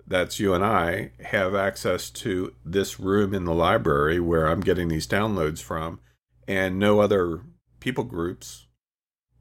[0.07, 4.89] that's you and I, have access to this room in the library where I'm getting
[4.89, 5.99] these downloads from,
[6.47, 7.41] and no other
[7.81, 8.66] people groups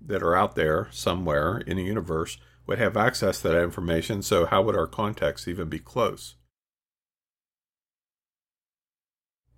[0.06, 2.38] that are out there somewhere in the universe
[2.68, 6.36] would have access to that information, so how would our context even be close?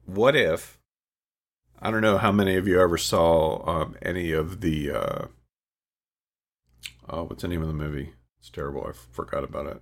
[0.05, 0.79] What if,
[1.79, 5.25] I don't know how many of you ever saw um, any of the, uh,
[7.10, 8.13] oh, what's the name of the movie?
[8.39, 8.86] It's terrible.
[8.88, 9.81] I forgot about it.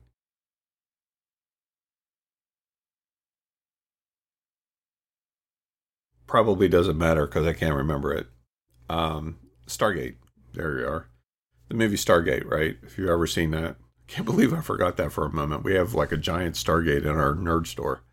[6.28, 8.28] Probably doesn't matter because I can't remember it.
[8.90, 10.16] Um, Stargate.
[10.56, 11.08] There you are
[11.68, 12.78] the movie Stargate, right?
[12.84, 13.78] If you've ever seen that.
[14.08, 15.64] Can't believe I forgot that for a moment.
[15.64, 18.04] We have like a giant Stargate in our nerd store.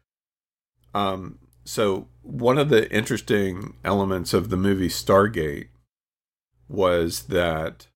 [0.95, 5.69] Um, so one of the interesting elements of the movie Stargate
[6.69, 7.87] was that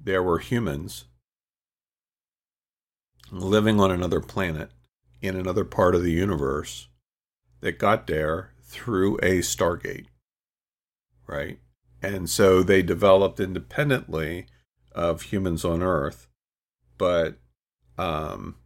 [0.00, 1.04] there were humans
[3.30, 4.70] living on another planet
[5.22, 6.88] in another part of the universe
[7.60, 10.06] that got there through a Stargate,
[11.26, 11.58] right?
[12.02, 14.46] And so they developed independently
[14.92, 16.28] of humans on Earth,
[16.96, 17.36] but
[17.98, 18.56] um,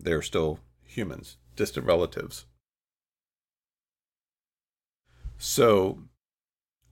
[0.00, 2.46] they're still humans, distant relatives.
[5.38, 5.98] So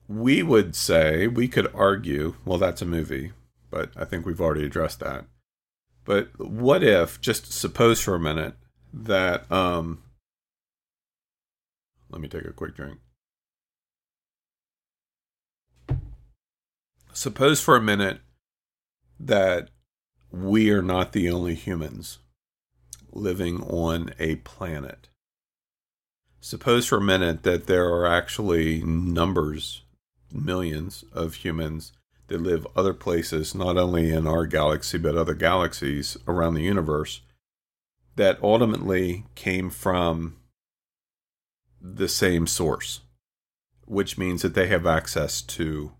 [0.07, 3.31] we would say, we could argue, well, that's a movie,
[3.69, 5.25] but I think we've already addressed that.
[6.03, 8.55] But what if, just suppose for a minute,
[8.93, 10.03] that, um,
[12.09, 12.99] let me take a quick drink.
[17.13, 18.21] Suppose for a minute
[19.19, 19.69] that
[20.31, 22.19] we are not the only humans
[23.11, 25.09] living on a planet.
[26.39, 29.83] suppose for a minute that there are actually numbers,
[30.31, 31.91] millions of humans
[32.27, 37.21] that live other places, not only in our galaxy, but other galaxies around the universe,
[38.15, 40.37] that ultimately came from
[41.79, 43.01] the same source,
[43.85, 45.91] which means that they have access to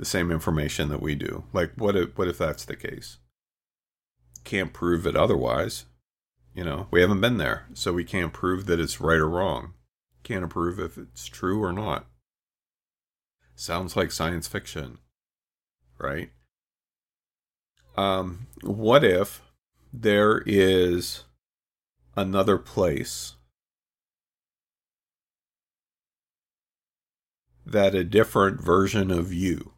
[0.00, 1.44] the same information that we do.
[1.52, 3.18] Like, what if, what if that's the case?
[4.44, 5.84] Can't prove it otherwise.
[6.54, 9.74] You know, we haven't been there, so we can't prove that it's right or wrong.
[10.22, 12.06] Can't prove if it's true or not.
[13.54, 14.98] Sounds like science fiction,
[15.98, 16.30] right?
[17.94, 19.42] Um, what if
[19.92, 21.24] there is
[22.16, 23.34] another place
[27.66, 29.74] that a different version of you,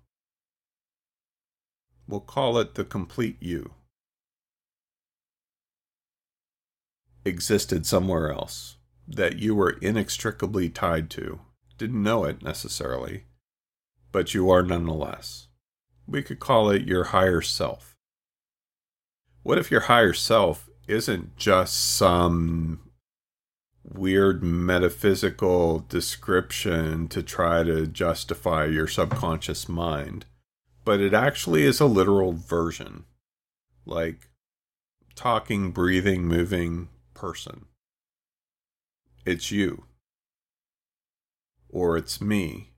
[2.07, 3.73] we'll call it the complete you,
[7.25, 8.77] existed somewhere else
[9.07, 11.41] that you were inextricably tied to.
[11.79, 13.25] Didn't know it necessarily,
[14.13, 15.49] but you are nonetheless.
[16.07, 17.97] We could call it your higher self.
[19.43, 22.91] What if your higher self isn't just some
[23.85, 30.27] weird metaphysical description to try to justify your subconscious mind,
[30.85, 33.05] but it actually is a literal version?
[33.87, 34.29] Like
[35.15, 37.67] talking, breathing, moving person.
[39.25, 39.85] It's you.
[41.69, 42.73] Or it's me.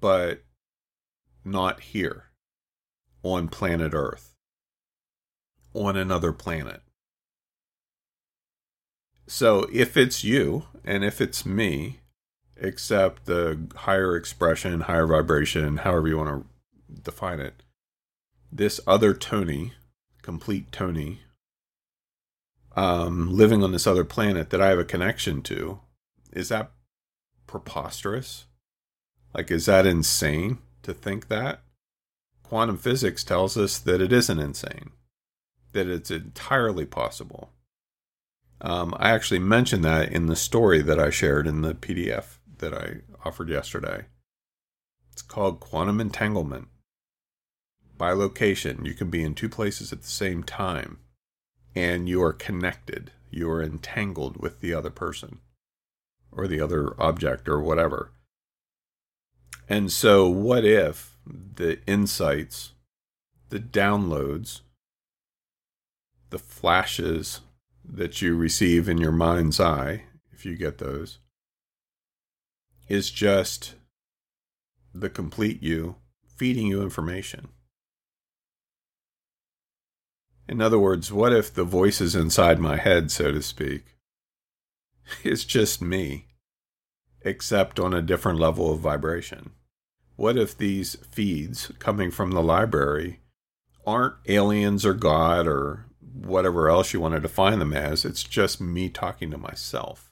[0.00, 0.42] But
[1.44, 2.30] not here
[3.22, 4.34] on planet Earth
[5.74, 6.82] on another planet.
[9.26, 12.01] So if it's you and if it's me,
[12.62, 17.62] except the higher expression, higher vibration, however you want to define it,
[18.50, 19.72] this other Tony,
[20.22, 21.20] complete Tony,
[22.76, 25.80] um, living on this other planet that I have a connection to,
[26.32, 26.70] is that
[27.46, 28.46] preposterous?
[29.34, 31.60] Like, is that insane to think that?
[32.42, 34.92] Quantum physics tells us that it isn't insane
[35.72, 37.50] that it's entirely possible.
[38.60, 42.72] Um, I actually mentioned that in the story that I shared in the PDF that
[42.72, 44.06] I offered yesterday.
[45.12, 46.68] It's called Quantum Entanglement.
[47.98, 51.00] By location, you can be in two places at the same time,
[51.74, 53.10] and you are connected.
[53.30, 55.40] You are entangled with the other person
[56.30, 58.12] or the other object or whatever.
[59.68, 62.72] And so, what if the insights,
[63.50, 64.60] the downloads,
[66.30, 67.40] the flashes
[67.84, 71.18] that you receive in your mind's eye, if you get those,
[72.88, 73.74] is just
[74.94, 77.48] the complete you feeding you information.
[80.48, 83.96] In other words, what if the voices inside my head, so to speak,
[85.24, 86.26] is just me,
[87.22, 89.52] except on a different level of vibration?
[90.16, 93.20] What if these feeds coming from the library
[93.86, 98.04] aren't aliens or God or whatever else you want to define them as.
[98.04, 100.11] It's just me talking to myself,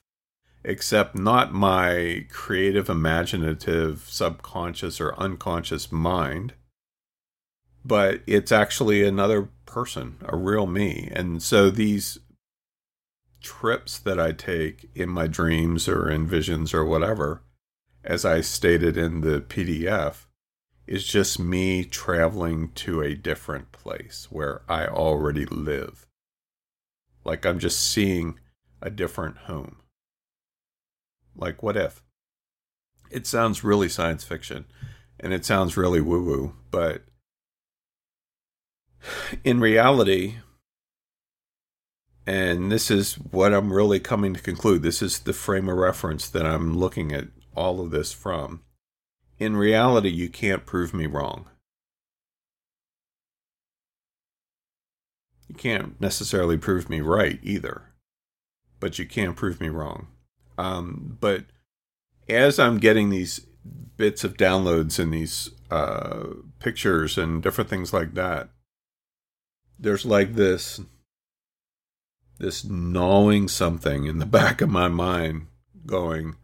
[0.65, 6.55] except not my creative, imaginative, subconscious, or unconscious mind,
[7.85, 11.11] but it's actually another person, a real me.
[11.13, 12.19] And so these
[13.43, 17.43] trips that I take in my dreams or in visions or whatever,
[18.05, 20.27] as I stated in the PDF,
[20.87, 26.07] is just me traveling to a different place where I already live.
[27.25, 28.39] Like I'm just seeing
[28.83, 29.77] a different home.
[31.37, 32.03] Like, what if?
[33.11, 34.67] It sounds really science fiction
[35.19, 37.03] and it sounds really woo woo, but
[39.45, 40.37] in reality,
[42.27, 46.29] and this is what I'm really coming to conclude, this is the frame of reference
[46.29, 48.63] that I'm looking at all of this from
[49.41, 51.47] in reality, you can't prove me wrong.
[55.49, 57.95] You can't necessarily prove me right either,
[58.79, 60.09] but you can prove me wrong.
[60.61, 61.47] Um, but
[62.29, 63.41] as I'm getting these
[63.97, 66.27] bits of downloads and these uh,
[66.59, 68.51] pictures and different things like that,
[69.79, 70.81] there's like this
[72.39, 75.47] this gnawing something in the back of my mind
[75.87, 76.37] going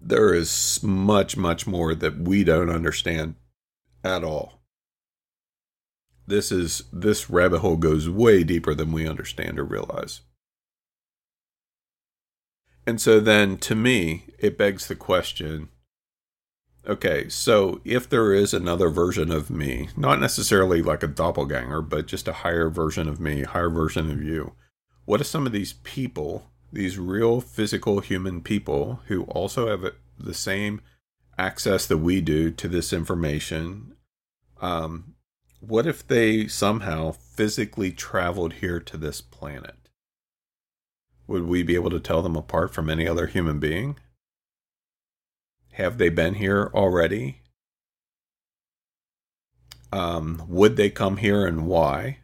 [0.00, 3.36] there is much, much more that we don't understand
[4.02, 4.60] at all.
[6.26, 10.22] This is this rabbit hole goes way deeper than we understand or realize.
[12.86, 15.68] And so then to me, it begs the question
[16.84, 22.08] okay, so if there is another version of me, not necessarily like a doppelganger, but
[22.08, 24.54] just a higher version of me, higher version of you,
[25.04, 30.34] what if some of these people these real physical human people who also have the
[30.34, 30.80] same
[31.36, 33.94] access that we do to this information.
[34.60, 35.14] Um,
[35.60, 39.81] what if they somehow physically traveled here to this planet?
[41.32, 43.96] Would we be able to tell them apart from any other human being?
[45.72, 47.40] Have they been here already?
[49.90, 52.18] Um, would they come here and why?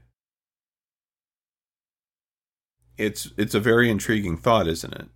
[2.99, 5.09] It's it's a very intriguing thought, isn't it?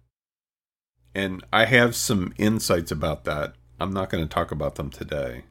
[1.15, 3.57] And I have some insights about that.
[3.79, 5.45] I'm not going to talk about them today.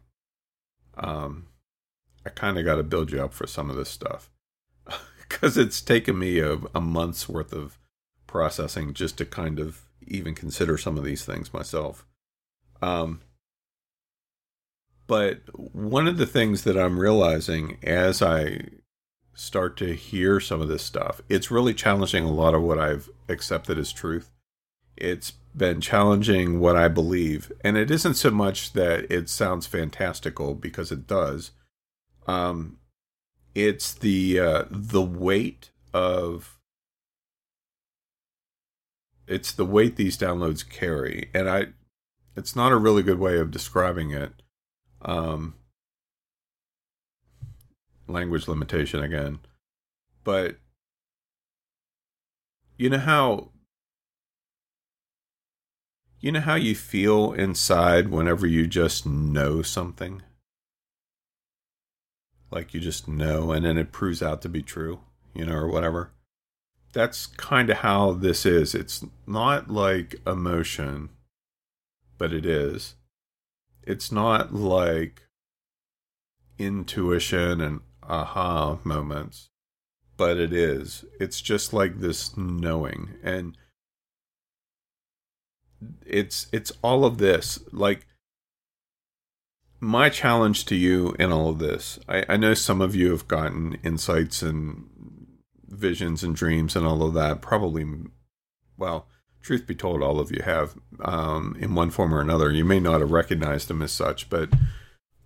[0.97, 1.45] Um,
[2.25, 4.31] I kind of got to build you up for some of this stuff
[5.19, 7.77] because it's taken me a, a month's worth of
[8.31, 12.05] processing just to kind of even consider some of these things myself.
[12.81, 13.21] Um,
[15.05, 15.41] but
[15.73, 18.61] one of the things that I'm realizing as I
[19.33, 23.09] start to hear some of this stuff, it's really challenging a lot of what I've
[23.27, 24.31] accepted as truth.
[24.95, 30.55] It's been challenging what I believe, and it isn't so much that it sounds fantastical
[30.55, 31.51] because it does.
[32.27, 32.77] Um,
[33.53, 36.60] it's the uh, the weight of
[39.31, 41.67] it's the weight these downloads carry, and I
[42.35, 44.33] it's not a really good way of describing it.
[45.01, 45.55] Um,
[48.07, 49.39] language limitation again,
[50.23, 50.57] but
[52.77, 53.51] you know how
[56.19, 60.21] you know how you feel inside whenever you just know something?
[62.51, 64.99] Like you just know and then it proves out to be true,
[65.33, 66.11] you know, or whatever.
[66.93, 68.75] That's kind of how this is.
[68.75, 71.09] It's not like emotion,
[72.17, 72.95] but it is.
[73.83, 75.23] It's not like
[76.57, 79.49] intuition and aha moments,
[80.17, 81.05] but it is.
[81.19, 83.11] It's just like this knowing.
[83.23, 83.57] And
[86.05, 88.05] it's it's all of this like
[89.79, 93.27] my challenge to you in all of this I, I know some of you have
[93.27, 94.87] gotten insights and
[95.81, 97.85] visions and dreams and all of that probably
[98.77, 99.07] well
[99.41, 102.51] truth be told all of you have um, in one form or another.
[102.51, 104.49] You may not have recognized them as such but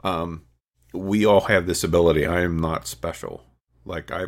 [0.03, 0.45] um,
[0.93, 2.26] we all have this ability.
[2.26, 3.43] I am not special.
[3.84, 4.26] Like i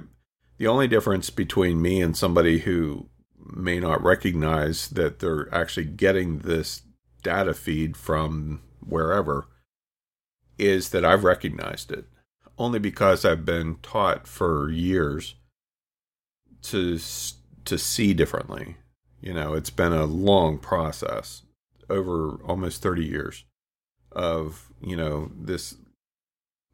[0.58, 6.40] the only difference between me and somebody who may not recognize that they're actually getting
[6.40, 6.82] this
[7.24, 9.48] data feed from wherever
[10.58, 12.06] is that I've recognized it.
[12.58, 15.36] Only because I've been taught for years
[16.64, 17.00] to
[17.66, 18.78] to see differently.
[19.22, 21.44] You know, it's been a long process
[21.90, 23.44] over almost 30 years
[24.12, 25.76] of, you know, this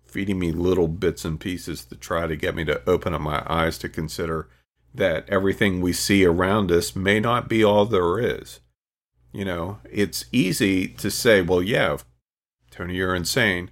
[0.05, 3.43] feeding me little bits and pieces to try to get me to open up my
[3.47, 4.47] eyes to consider
[4.93, 8.59] that everything we see around us may not be all there is.
[9.31, 11.97] You know, it's easy to say, well, yeah,
[12.69, 13.71] Tony, you're insane.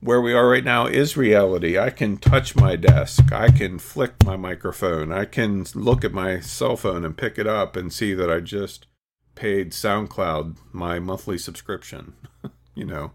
[0.00, 1.78] Where we are right now is reality.
[1.78, 3.32] I can touch my desk.
[3.32, 5.10] I can flick my microphone.
[5.10, 8.40] I can look at my cell phone and pick it up and see that I
[8.40, 8.86] just
[9.34, 12.14] paid SoundCloud my monthly subscription.
[12.74, 13.12] you know,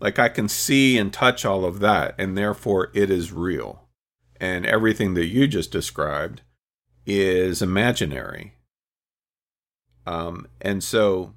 [0.00, 3.86] like I can see and touch all of that, and therefore it is real
[4.40, 6.42] and everything that you just described
[7.06, 8.54] is imaginary.
[10.06, 11.34] Um, and so,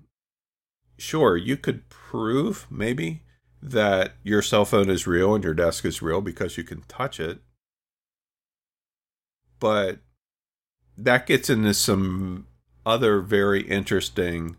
[0.98, 3.24] sure, you could prove maybe
[3.62, 7.20] that your cell phone is real and your desk is real because you can touch
[7.20, 7.40] it.
[9.60, 10.00] But
[10.98, 12.48] that gets into some
[12.86, 14.58] other very interesting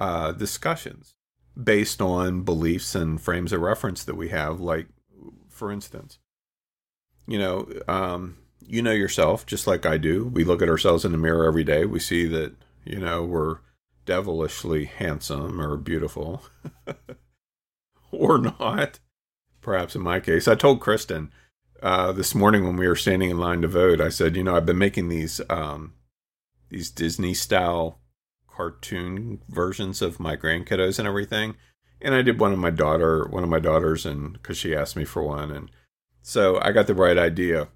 [0.00, 1.14] uh, discussions
[1.60, 4.60] based on beliefs and frames of reference that we have.
[4.60, 4.86] Like,
[5.48, 6.18] for instance,
[7.26, 10.26] you know, um, you know yourself just like I do.
[10.26, 11.84] We look at ourselves in the mirror every day.
[11.84, 13.58] We see that, you know, we're
[14.04, 16.42] devilishly handsome or beautiful
[18.10, 18.98] or not.
[19.60, 21.32] Perhaps in my case, I told Kristen
[21.82, 24.56] uh, this morning when we were standing in line to vote, I said, you know,
[24.56, 25.94] I've been making these um,
[26.68, 28.00] these Disney style
[28.48, 31.56] cartoon versions of my grandkiddos and everything.
[32.00, 34.96] And I did one of my daughter, one of my daughters, and because she asked
[34.96, 35.70] me for one, and
[36.22, 37.68] so I got the right idea.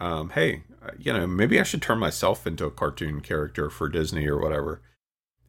[0.00, 0.64] Um, hey,
[0.98, 4.82] you know, maybe I should turn myself into a cartoon character for Disney or whatever.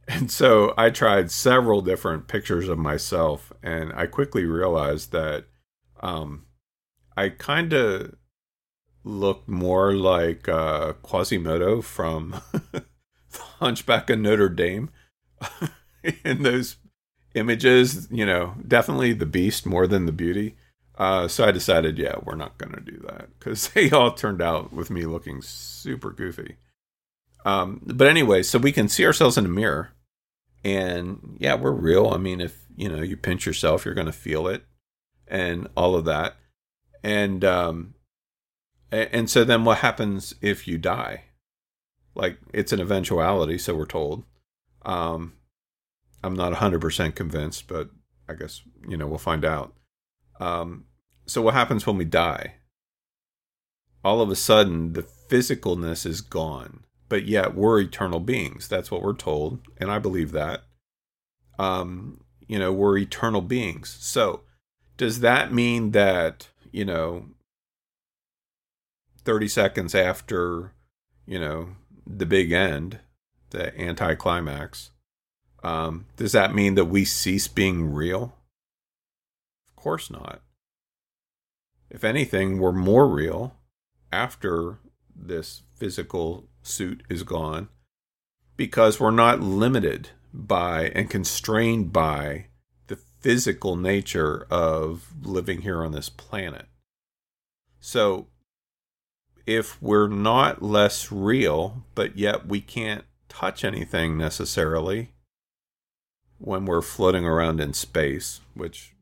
[0.09, 5.45] And so I tried several different pictures of myself, and I quickly realized that
[6.01, 6.47] um,
[7.15, 8.15] I kind of
[9.03, 12.41] look more like uh, Quasimodo from
[13.59, 14.89] Hunchback of Notre Dame
[16.25, 16.77] in those
[17.35, 18.07] images.
[18.09, 20.55] You know, definitely the Beast more than the Beauty.
[20.97, 24.41] Uh, so I decided, yeah, we're not going to do that because they all turned
[24.41, 26.55] out with me looking super goofy.
[27.45, 29.91] Um, but anyway, so we can see ourselves in a mirror,
[30.63, 32.09] and yeah, we're real.
[32.09, 34.63] I mean, if you know you pinch yourself, you're going to feel it,
[35.27, 36.35] and all of that,
[37.03, 37.95] and um,
[38.91, 41.25] and so then what happens if you die?
[42.15, 44.23] Like it's an eventuality, so we're told.
[44.83, 45.33] Um,
[46.23, 47.89] I'm not 100% convinced, but
[48.27, 49.73] I guess, you know, we'll find out.
[50.39, 50.85] Um,
[51.25, 52.55] so, what happens when we die?
[54.03, 58.67] All of a sudden, the physicalness is gone, but yet we're eternal beings.
[58.67, 60.63] That's what we're told, and I believe that.
[61.57, 63.95] Um, you know, we're eternal beings.
[63.99, 64.41] So,
[64.97, 67.25] does that mean that, you know,
[69.23, 70.73] 30 seconds after,
[71.25, 71.75] you know,
[72.07, 72.99] the big end,
[73.51, 74.91] the anticlimax,
[75.63, 78.35] um, does that mean that we cease being real?
[79.69, 80.41] Of course not.
[81.89, 83.55] If anything, we're more real
[84.11, 84.79] after
[85.15, 87.69] this physical suit is gone
[88.55, 92.47] because we're not limited by and constrained by
[92.87, 96.67] the physical nature of living here on this planet.
[97.79, 98.27] So,
[99.45, 105.13] if we're not less real, but yet we can't touch anything necessarily,
[106.37, 108.93] when we're floating around in space, which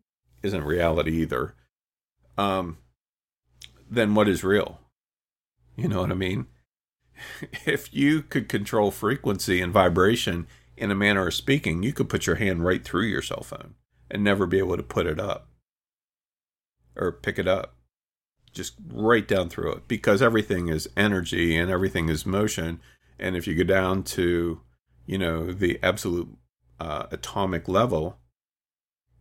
[0.44, 1.56] isn't reality either,
[2.38, 2.78] um,
[3.90, 4.80] then what is real?
[5.76, 6.48] You know what I mean?
[7.66, 12.28] if you could control frequency and vibration in a manner of speaking, you could put
[12.28, 13.76] your hand right through your cell phone
[14.10, 15.48] and never be able to put it up
[16.96, 17.76] or pick it up.
[18.54, 22.80] Just right down through it because everything is energy and everything is motion.
[23.20, 24.62] And if you go down to,
[25.06, 26.30] you know, the absolute
[26.80, 28.18] uh, atomic level,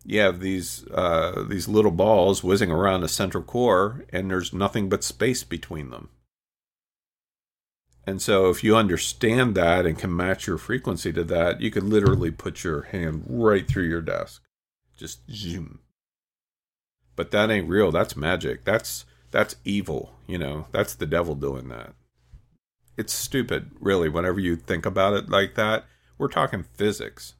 [0.07, 4.88] you have these uh, these little balls whizzing around a central core, and there's nothing
[4.88, 6.09] but space between them.
[8.07, 11.90] And so, if you understand that and can match your frequency to that, you can
[11.90, 14.42] literally put your hand right through your desk,
[14.96, 15.80] just zoom.
[17.16, 17.90] But that ain't real.
[17.90, 18.64] That's magic.
[18.64, 20.12] That's that's evil.
[20.26, 21.94] You know, that's the devil doing that.
[22.96, 24.09] It's stupid, really.
[24.09, 25.84] Whenever you think about it like that,
[26.16, 27.34] we're talking physics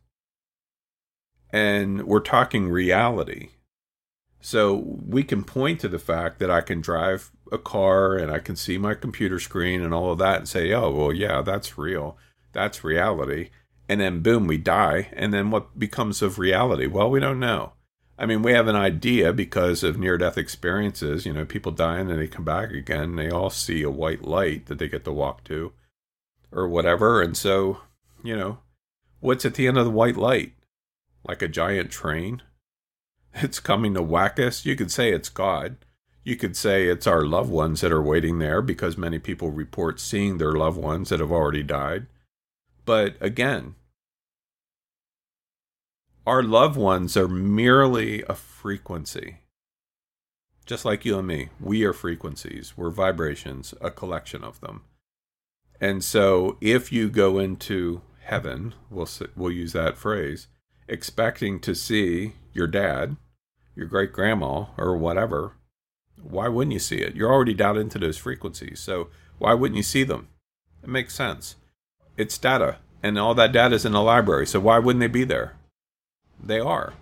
[1.51, 3.51] and we're talking reality.
[4.41, 8.39] So we can point to the fact that I can drive a car and I
[8.39, 11.79] can see my computer screen and all of that and say, oh, well, yeah, that's
[11.79, 12.17] real.
[12.53, 13.51] That's reality.
[13.89, 15.09] And then boom, we die.
[15.13, 16.87] And then what becomes of reality?
[16.87, 17.73] Well, we don't know.
[18.19, 21.27] I mean, we have an idea because of near death experiences.
[21.27, 23.17] You know, people die and then they come back again.
[23.17, 25.73] They all see a white light that they get to walk to
[26.51, 27.21] or whatever.
[27.21, 27.79] And so,
[28.25, 28.59] you know,
[29.21, 30.53] what's at the end of the white light?
[31.27, 32.43] like a giant train.
[33.39, 34.65] It's coming to whack us.
[34.65, 35.77] You could say it's God.
[36.27, 40.01] You could say it's our loved ones that are waiting there because many people report
[40.01, 42.07] seeing their loved ones that have already died.
[42.85, 43.77] But again,
[46.27, 49.37] our loved ones are merely a frequency.
[50.67, 54.83] Just like you and me, we are frequencies, we're vibrations, a collection of them.
[55.81, 60.49] And so if you go into heaven, we'll, we'll use that phrase,
[60.89, 63.17] expecting to see your dad,
[63.77, 65.53] your great grandma, or whatever,
[66.23, 67.15] why wouldn't you see it?
[67.15, 68.81] You're already down into those frequencies.
[68.81, 69.09] So
[69.39, 70.29] why wouldn't you see them?
[70.83, 71.57] It makes sense.
[72.17, 74.47] It's data, and all that data is in the library.
[74.47, 75.57] So why wouldn't they be there?
[76.43, 76.95] They are.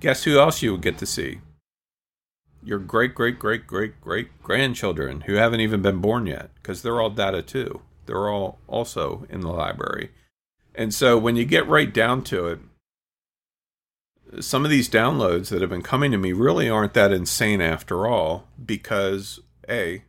[0.00, 1.40] Guess who else you would get to see?
[2.64, 7.00] Your great, great, great, great, great grandchildren who haven't even been born yet, because they're
[7.00, 7.82] all data too.
[8.06, 10.10] They're all also in the library.
[10.74, 12.60] And so when you get right down to it,
[14.40, 18.06] some of these downloads that have been coming to me really aren't that insane after
[18.06, 20.04] all, because A,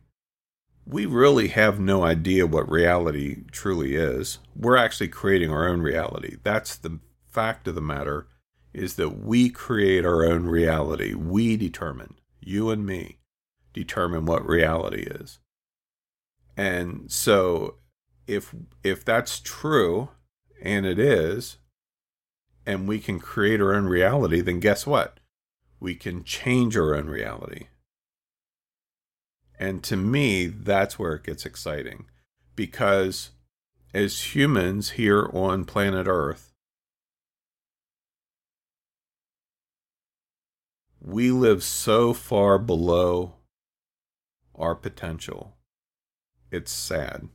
[0.86, 4.38] we really have no idea what reality truly is.
[4.54, 6.36] We're actually creating our own reality.
[6.42, 8.26] That's the fact of the matter
[8.72, 11.14] is that we create our own reality.
[11.14, 13.18] We determine, you and me
[13.72, 15.38] determine what reality is.
[16.56, 17.76] And so
[18.26, 20.10] if if that's true
[20.62, 21.58] and it is,
[22.66, 25.20] and we can create our own reality, then guess what?
[25.80, 27.66] We can change our own reality.
[29.58, 32.06] And to me, that's where it gets exciting
[32.56, 33.30] because
[33.92, 36.52] as humans here on planet Earth,
[41.00, 43.34] we live so far below
[44.54, 45.56] our potential.
[46.50, 47.28] It's sad.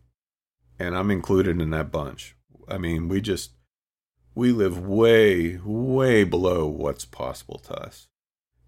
[0.78, 2.36] And I'm included in that bunch.
[2.68, 3.52] I mean, we just
[4.36, 8.08] we live way, way below what's possible to us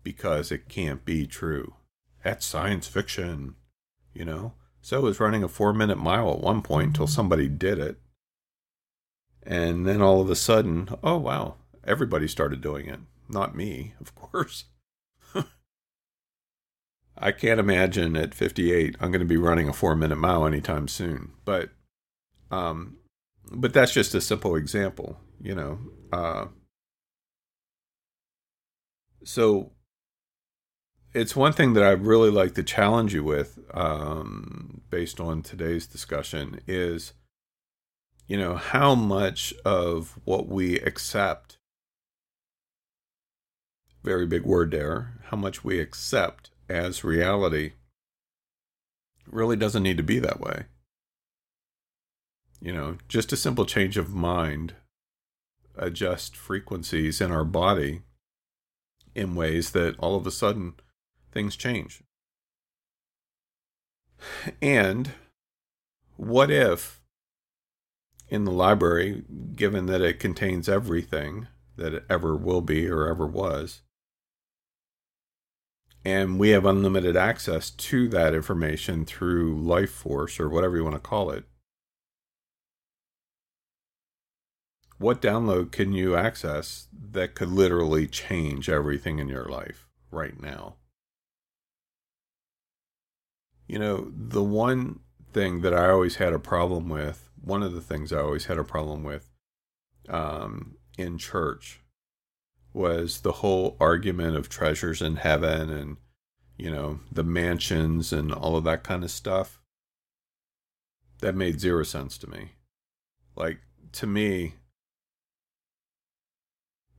[0.04, 1.76] because it can't be true.
[2.24, 3.56] That's science fiction,
[4.14, 4.54] you know?
[4.82, 8.00] So I was running a four minute mile at one point until somebody did it.
[9.44, 13.00] And then all of a sudden, oh wow, everybody started doing it.
[13.30, 14.66] Not me, of course.
[17.18, 20.88] I can't imagine at 58 I'm going to be running a four minute mile anytime
[20.88, 21.34] soon.
[21.46, 21.70] But,
[22.50, 22.98] um,
[23.52, 25.80] but that's just a simple example, you know.
[26.12, 26.46] Uh,
[29.24, 29.72] so
[31.14, 35.88] it's one thing that I'd really like to challenge you with, um, based on today's
[35.88, 37.14] discussion, is
[38.32, 41.58] you know how much of what we accept
[44.06, 47.74] very big word there how much we accept as reality
[49.30, 50.64] really doesn't need to be that way
[52.62, 54.76] you know just a simple change of mind
[55.76, 58.02] adjust frequencies in our body
[59.16, 60.74] in ways that all of a sudden
[61.32, 62.04] things change.
[64.62, 65.12] And
[66.18, 67.02] what if
[68.30, 69.24] in the library,
[69.56, 73.82] given that it contains everything that it ever will be or ever was,
[76.04, 80.96] and we have unlimited access to that information through life force or whatever you want
[80.96, 81.44] to call it.
[85.02, 90.76] What download can you access that could literally change everything in your life right now?
[93.68, 95.00] You know, the one
[95.34, 98.60] thing that I always had a problem with, one of the things I always had
[98.60, 99.32] a problem with
[100.08, 101.82] um, in church
[102.72, 105.98] was the whole argument of treasures in heaven and,
[106.58, 109.64] you know, the mansions and all of that kind of stuff.
[111.22, 112.52] That made zero sense to me.
[113.36, 113.62] Like,
[113.94, 114.58] to me,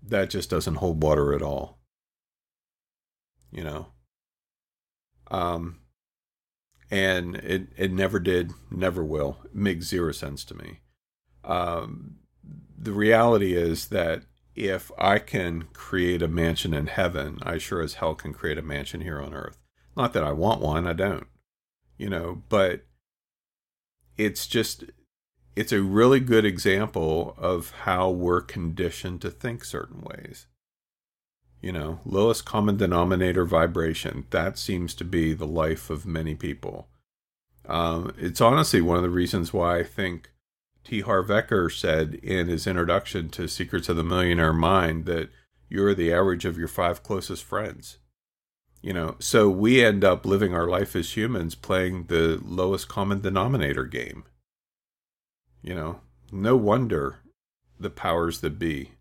[0.03, 1.78] that just doesn't hold water at all.
[3.50, 3.86] You know?
[5.30, 5.80] Um,
[6.90, 9.38] and it it never did, never will.
[9.46, 10.80] It makes zero sense to me.
[11.44, 12.16] Um,
[12.78, 14.24] the reality is that
[14.55, 18.62] if I can create a mansion in heaven, I sure as hell can create a
[18.62, 19.59] mansion here on earth.
[19.96, 21.26] Not that I want one, I don't.
[21.96, 22.82] You know, but
[24.16, 24.84] it's just
[25.55, 30.46] it's a really good example of how we're conditioned to think certain ways.
[31.61, 34.26] You know, lowest common denominator vibration.
[34.30, 36.88] That seems to be the life of many people.
[37.66, 40.32] Um, it's honestly one of the reasons why I think
[40.84, 41.00] T.
[41.03, 45.30] Harv Eker said in his introduction to Secrets of the Millionaire Mind that
[45.68, 47.98] you're the average of your five closest friends.
[48.80, 53.20] You know, so we end up living our life as humans playing the lowest common
[53.20, 54.24] denominator game.
[55.62, 56.00] You know,
[56.30, 57.20] no wonder
[57.78, 58.92] the powers that be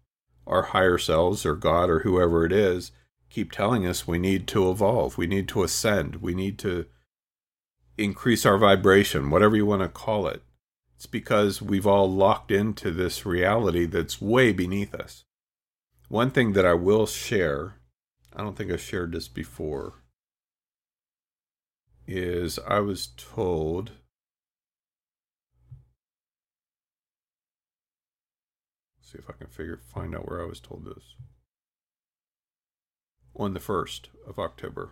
[0.45, 2.91] our higher selves or God or whoever it is
[3.31, 6.85] keep telling us we need to evolve, we need to ascend, we need to
[7.97, 10.43] increase our vibration, whatever you want to call it.
[10.97, 15.23] It's because we've all locked into this reality that's way beneath us.
[16.09, 17.75] One thing that I will share,
[18.35, 20.03] I don't think I've shared this before,
[22.05, 23.91] is I was told
[29.11, 31.15] see if I can figure find out where I was told this.
[33.35, 34.91] On the 1st of October.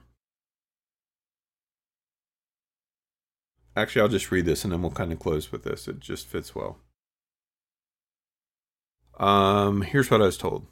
[3.76, 5.88] Actually, I'll just read this and then we'll kind of close with this.
[5.88, 6.80] It just fits well.
[9.18, 10.68] Um, here's what I was told.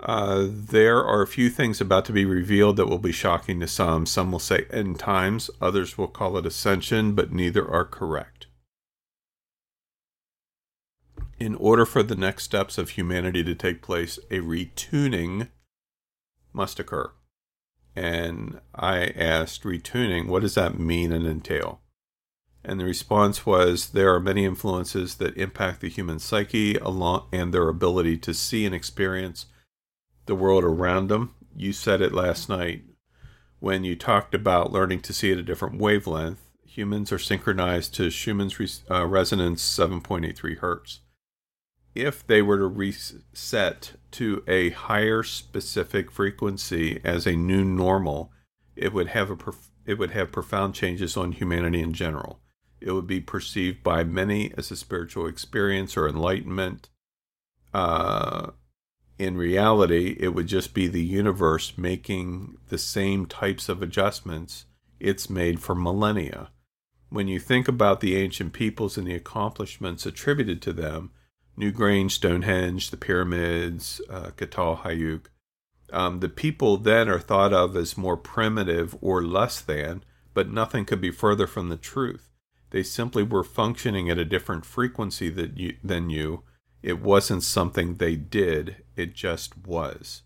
[0.00, 3.68] Uh, there are a few things about to be revealed that will be shocking to
[3.68, 4.04] some.
[4.04, 8.41] Some will say end times, others will call it ascension, but neither are correct
[11.42, 15.48] in order for the next steps of humanity to take place, a retuning
[16.52, 17.10] must occur.
[17.96, 21.80] And I asked, retuning, what does that mean and entail?
[22.64, 27.52] And the response was, there are many influences that impact the human psyche along, and
[27.52, 29.46] their ability to see and experience
[30.26, 31.34] the world around them.
[31.56, 32.84] You said it last night
[33.58, 36.38] when you talked about learning to see at a different wavelength.
[36.66, 41.00] Humans are synchronized to Schumann's uh, resonance 7.83 hertz
[41.94, 48.32] if they were to reset to a higher specific frequency as a new normal,
[48.76, 52.40] it would have a prof- it would have profound changes on humanity in general.
[52.80, 56.88] It would be perceived by many as a spiritual experience or enlightenment.
[57.74, 58.52] Uh,
[59.18, 64.66] in reality, it would just be the universe making the same types of adjustments
[64.98, 66.50] it's made for millennia.
[67.08, 71.10] When you think about the ancient peoples and the accomplishments attributed to them,
[71.58, 75.26] Newgrange, Stonehenge, the pyramids, uh, Hayuk.
[75.92, 80.86] Um, the people then are thought of as more primitive or less than, but nothing
[80.86, 82.30] could be further from the truth.
[82.70, 86.42] They simply were functioning at a different frequency that you, than you.
[86.82, 90.22] It wasn't something they did, it just was.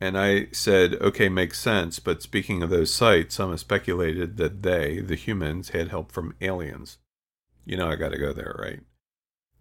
[0.00, 4.62] And I said, okay, makes sense, but speaking of those sites, some have speculated that
[4.62, 6.98] they, the humans, had help from aliens.
[7.64, 8.80] You know, I got to go there, right?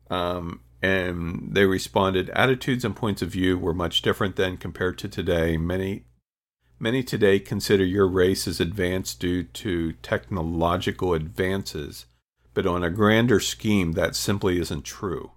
[0.09, 5.07] Um, and they responded, attitudes and points of view were much different then compared to
[5.07, 5.57] today.
[5.57, 6.03] Many,
[6.79, 12.05] many today consider your race as advanced due to technological advances,
[12.53, 15.31] but on a grander scheme, that simply isn't true.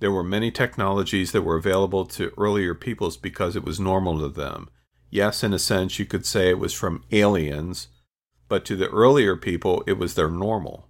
[0.00, 4.28] There were many technologies that were available to earlier peoples because it was normal to
[4.28, 4.68] them.
[5.10, 7.86] Yes, in a sense, you could say it was from aliens,
[8.48, 10.88] but to the earlier people, it was their normal.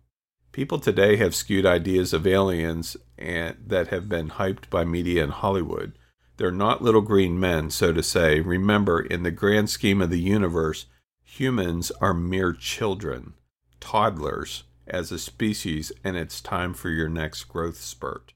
[0.52, 5.32] People today have skewed ideas of aliens and that have been hyped by media and
[5.32, 5.92] Hollywood.
[6.36, 8.40] They're not little green men, so to say.
[8.40, 10.86] Remember, in the grand scheme of the universe,
[11.22, 13.34] humans are mere children,
[13.80, 18.32] toddlers, as a species, and it's time for your next growth spurt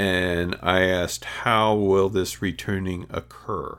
[0.00, 3.78] and I asked, How will this retuning occur?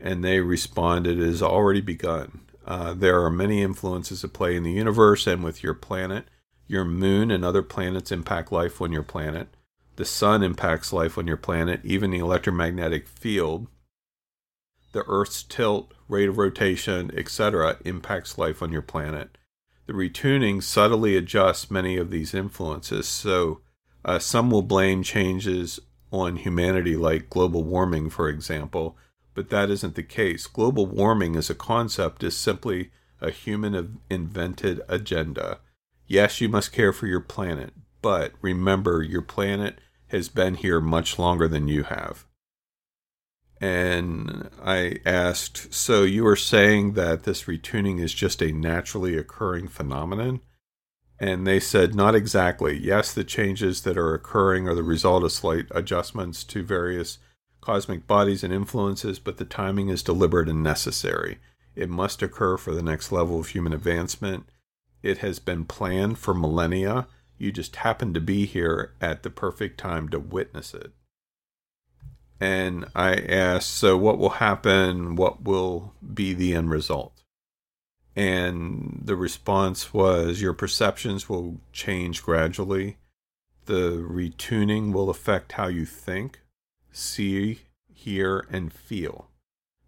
[0.00, 2.42] And they responded, It has already begun.
[2.68, 6.26] Uh, there are many influences at play in the universe and with your planet.
[6.66, 9.48] Your moon and other planets impact life on your planet.
[9.96, 13.68] The sun impacts life on your planet, even the electromagnetic field.
[14.92, 19.38] The Earth's tilt, rate of rotation, etc., impacts life on your planet.
[19.86, 23.62] The retuning subtly adjusts many of these influences, so
[24.04, 25.80] uh, some will blame changes
[26.12, 28.98] on humanity, like global warming, for example,
[29.38, 30.48] but that isn't the case.
[30.48, 35.60] Global warming as a concept is simply a human invented agenda.
[36.08, 37.72] Yes, you must care for your planet,
[38.02, 39.78] but remember, your planet
[40.08, 42.24] has been here much longer than you have.
[43.60, 49.68] And I asked, So you are saying that this retuning is just a naturally occurring
[49.68, 50.40] phenomenon?
[51.20, 52.76] And they said, not exactly.
[52.76, 57.18] Yes, the changes that are occurring are the result of slight adjustments to various
[57.60, 61.38] cosmic bodies and influences, but the timing is deliberate and necessary.
[61.74, 64.48] It must occur for the next level of human advancement.
[65.02, 67.06] It has been planned for millennia.
[67.38, 70.92] You just happen to be here at the perfect time to witness it.
[72.40, 75.16] And I asked, so what will happen?
[75.16, 77.22] What will be the end result?
[78.14, 82.96] And the response was your perceptions will change gradually.
[83.66, 86.40] The retuning will affect how you think,
[86.98, 87.60] see,
[87.92, 89.28] hear, and feel.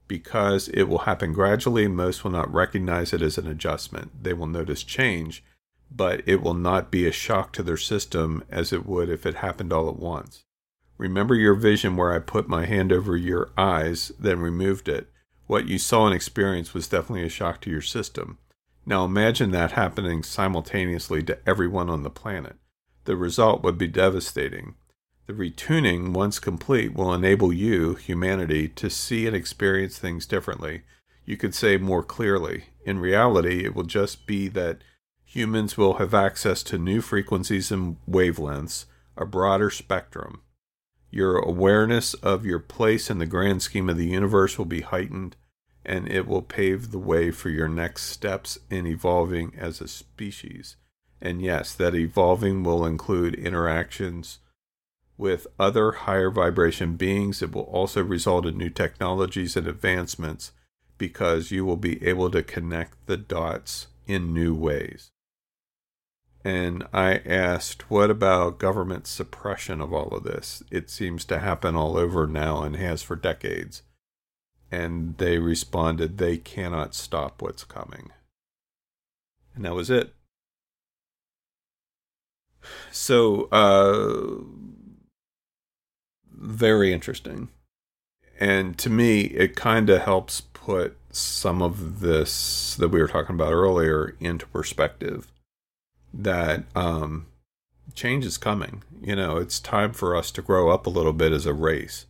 [0.08, 4.22] Because it will happen gradually, most will not recognize it as an adjustment.
[4.22, 5.44] They will notice change,
[5.90, 9.36] but it will not be a shock to their system as it would if it
[9.36, 10.44] happened all at once.
[10.98, 15.10] Remember your vision where I put my hand over your eyes, then removed it
[15.50, 18.38] what you saw and experienced was definitely a shock to your system.
[18.86, 22.54] Now imagine that happening simultaneously to everyone on the planet.
[23.02, 24.76] The result would be devastating.
[25.30, 30.82] The retuning, once complete, will enable you, humanity, to see and experience things differently.
[31.24, 32.64] You could say more clearly.
[32.84, 34.78] In reality, it will just be that
[35.22, 40.42] humans will have access to new frequencies and wavelengths, a broader spectrum.
[41.12, 45.36] Your awareness of your place in the grand scheme of the universe will be heightened,
[45.84, 50.74] and it will pave the way for your next steps in evolving as a species.
[51.22, 54.40] And yes, that evolving will include interactions
[55.20, 57.42] with other higher vibration beings.
[57.42, 60.52] It will also result in new technologies and advancements
[60.96, 65.10] because you will be able to connect the dots in new ways.
[66.42, 70.62] And I asked, what about government suppression of all of this?
[70.70, 73.82] It seems to happen all over now and has for decades.
[74.70, 78.10] And they responded, they cannot stop what's coming.
[79.54, 80.14] And that was it.
[82.90, 84.44] So, uh,
[86.40, 87.48] very interesting.
[88.40, 93.34] And to me, it kind of helps put some of this that we were talking
[93.34, 95.30] about earlier into perspective
[96.12, 97.26] that um,
[97.94, 98.82] change is coming.
[99.02, 102.06] You know, it's time for us to grow up a little bit as a race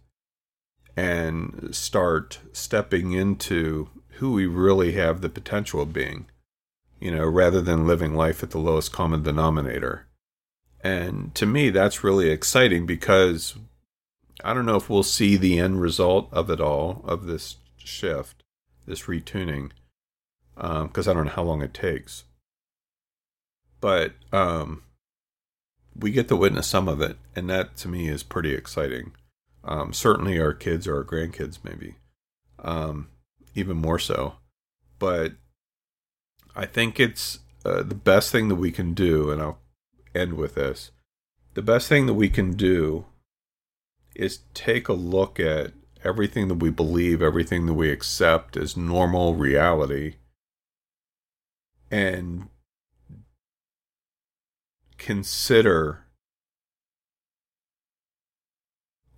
[0.96, 6.26] and start stepping into who we really have the potential of being,
[7.00, 10.06] you know, rather than living life at the lowest common denominator.
[10.82, 13.56] And to me, that's really exciting because
[14.44, 18.42] I don't know if we'll see the end result of it all, of this shift,
[18.86, 19.70] this retuning,
[20.54, 22.24] because um, I don't know how long it takes
[23.80, 24.82] but um,
[25.98, 29.12] we get to witness some of it, and that to me is pretty exciting.
[29.64, 31.96] Um, certainly, our kids or our grandkids, maybe,
[32.62, 33.08] um,
[33.54, 34.34] even more so.
[34.98, 35.32] But
[36.54, 39.58] I think it's uh, the best thing that we can do, and I'll
[40.14, 40.90] end with this.
[41.54, 43.06] The best thing that we can do
[44.20, 45.72] is take a look at
[46.04, 50.16] everything that we believe, everything that we accept as normal reality,
[51.90, 52.48] and
[54.98, 56.04] consider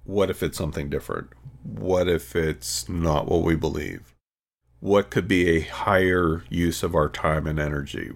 [0.05, 1.31] what if it's something different?
[1.65, 4.15] What if it's not what we believe?
[4.79, 8.13] What could be a higher use of our time and energy?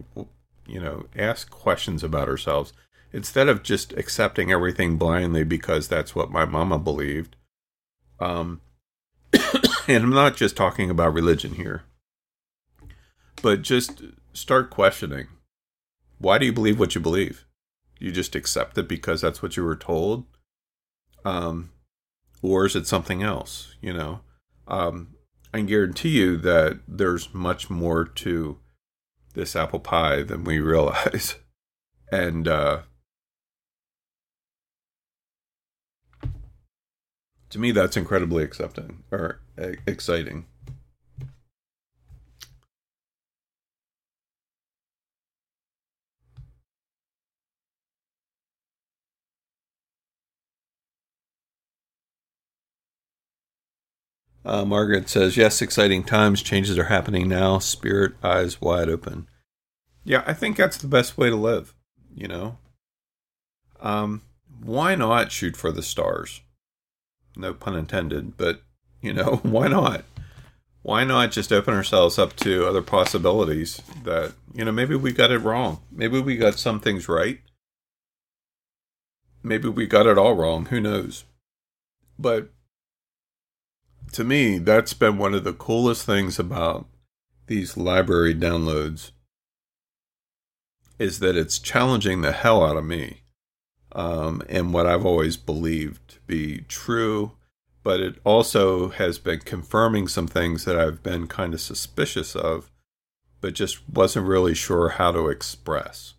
[0.66, 2.72] You know, ask questions about ourselves
[3.12, 7.36] instead of just accepting everything blindly because that's what my mama believed.
[8.20, 8.60] Um,
[9.88, 11.84] and I'm not just talking about religion here,
[13.42, 14.02] but just
[14.32, 15.28] start questioning.
[16.18, 17.44] Why do you believe what you believe?
[17.98, 20.24] You just accept it because that's what you were told.
[21.24, 21.70] Um,
[22.42, 23.74] or is it something else?
[23.80, 24.20] You know,
[24.68, 25.14] um,
[25.52, 28.58] I guarantee you that there's much more to
[29.34, 31.36] this apple pie than we realize,
[32.12, 32.82] and uh,
[37.50, 40.46] to me, that's incredibly accepting or uh, exciting.
[54.46, 56.40] Uh, Margaret says, Yes, exciting times.
[56.40, 57.58] Changes are happening now.
[57.58, 59.26] Spirit, eyes wide open.
[60.04, 61.74] Yeah, I think that's the best way to live,
[62.14, 62.58] you know?
[63.80, 64.22] Um,
[64.62, 66.42] why not shoot for the stars?
[67.36, 68.62] No pun intended, but,
[69.00, 70.04] you know, why not?
[70.82, 75.32] Why not just open ourselves up to other possibilities that, you know, maybe we got
[75.32, 75.80] it wrong.
[75.90, 77.40] Maybe we got some things right.
[79.42, 80.66] Maybe we got it all wrong.
[80.66, 81.24] Who knows?
[82.18, 82.50] But
[84.12, 86.86] to me, that's been one of the coolest things about
[87.46, 89.10] these library downloads
[90.98, 93.22] is that it's challenging the hell out of me
[93.96, 97.32] um, and what I've always believed to be true,
[97.82, 102.70] but it also has been confirming some things that I've been kind of suspicious of,
[103.40, 106.12] but just wasn't really sure how to express.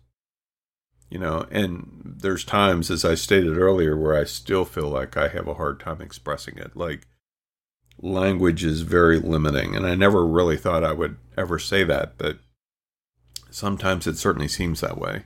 [1.08, 5.28] You know, and there's times, as I stated earlier, where I still feel like I
[5.28, 6.76] have a hard time expressing it.
[6.76, 7.06] Like,
[8.02, 9.76] language is very limiting.
[9.76, 12.38] And I never really thought I would ever say that, but
[13.50, 15.24] sometimes it certainly seems that way.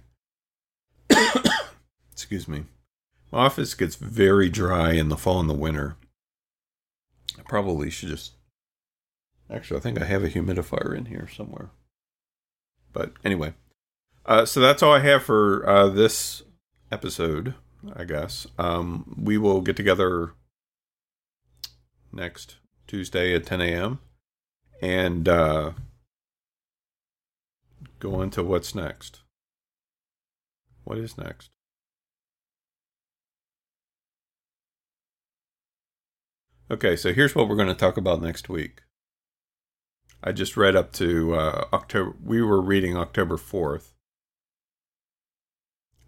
[2.22, 2.62] Excuse me.
[3.32, 5.96] My office gets very dry in the fall and the winter.
[7.36, 8.34] I probably should just.
[9.50, 11.70] Actually, I think I have a humidifier in here somewhere.
[12.92, 13.54] But anyway,
[14.24, 16.44] uh, so that's all I have for uh, this
[16.92, 17.54] episode,
[17.92, 18.46] I guess.
[18.56, 20.34] Um, we will get together
[22.12, 22.54] next
[22.86, 23.98] Tuesday at 10 a.m.
[24.80, 25.72] and uh,
[27.98, 29.22] go into what's next.
[30.84, 31.50] What is next?
[36.72, 38.80] Okay, so here's what we're going to talk about next week.
[40.24, 42.16] I just read up to uh, October.
[42.24, 43.92] We were reading October 4th.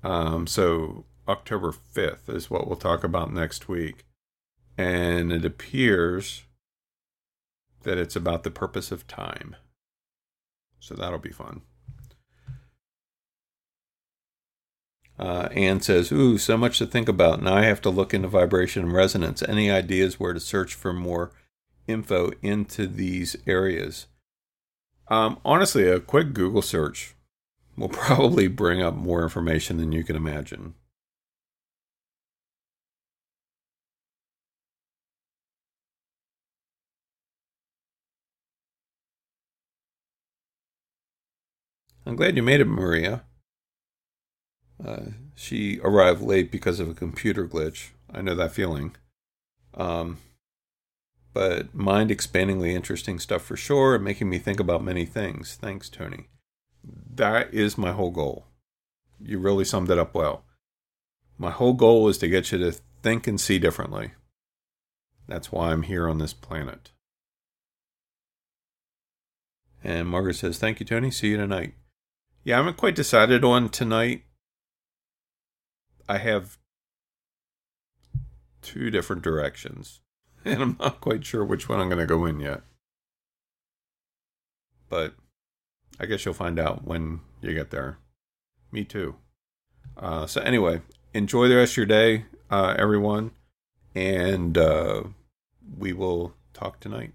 [0.02, 4.06] Um, so October 5th is what we'll talk about next week.
[4.78, 6.44] And it appears
[7.82, 9.56] that it's about the purpose of time.
[10.80, 11.60] So that'll be fun.
[15.18, 17.42] Uh, Anne says, Ooh, so much to think about.
[17.42, 19.42] Now I have to look into vibration and resonance.
[19.42, 21.32] Any ideas where to search for more
[21.86, 24.06] info into these areas?
[25.08, 27.14] Um, honestly, a quick Google search
[27.76, 30.74] will probably bring up more information than you can imagine.
[42.06, 43.24] I'm glad you made it, Maria.
[45.35, 47.91] She arrived late because of a computer glitch.
[48.12, 48.97] I know that feeling.
[49.74, 50.18] Um,
[51.32, 55.59] but mind expandingly interesting stuff for sure, and making me think about many things.
[55.61, 56.28] Thanks, Tony.
[56.85, 58.47] That is my whole goal.
[59.20, 60.45] You really summed it up well.
[61.37, 64.12] My whole goal is to get you to think and see differently.
[65.26, 66.93] That's why I'm here on this planet.
[69.82, 71.11] And Margaret says, Thank you, Tony.
[71.11, 71.74] See you tonight.
[72.45, 74.22] Yeah, I haven't quite decided on tonight.
[76.09, 76.59] I have
[78.62, 80.00] two different directions,
[80.44, 82.62] and I'm not quite sure which one I'm going to go in yet.
[84.88, 85.14] But
[85.98, 87.98] I guess you'll find out when you get there.
[88.70, 89.16] Me too.
[89.96, 90.82] Uh, so, anyway,
[91.12, 93.30] enjoy the rest of your day, uh, everyone,
[93.94, 95.05] and uh,
[95.78, 97.12] we will talk tonight.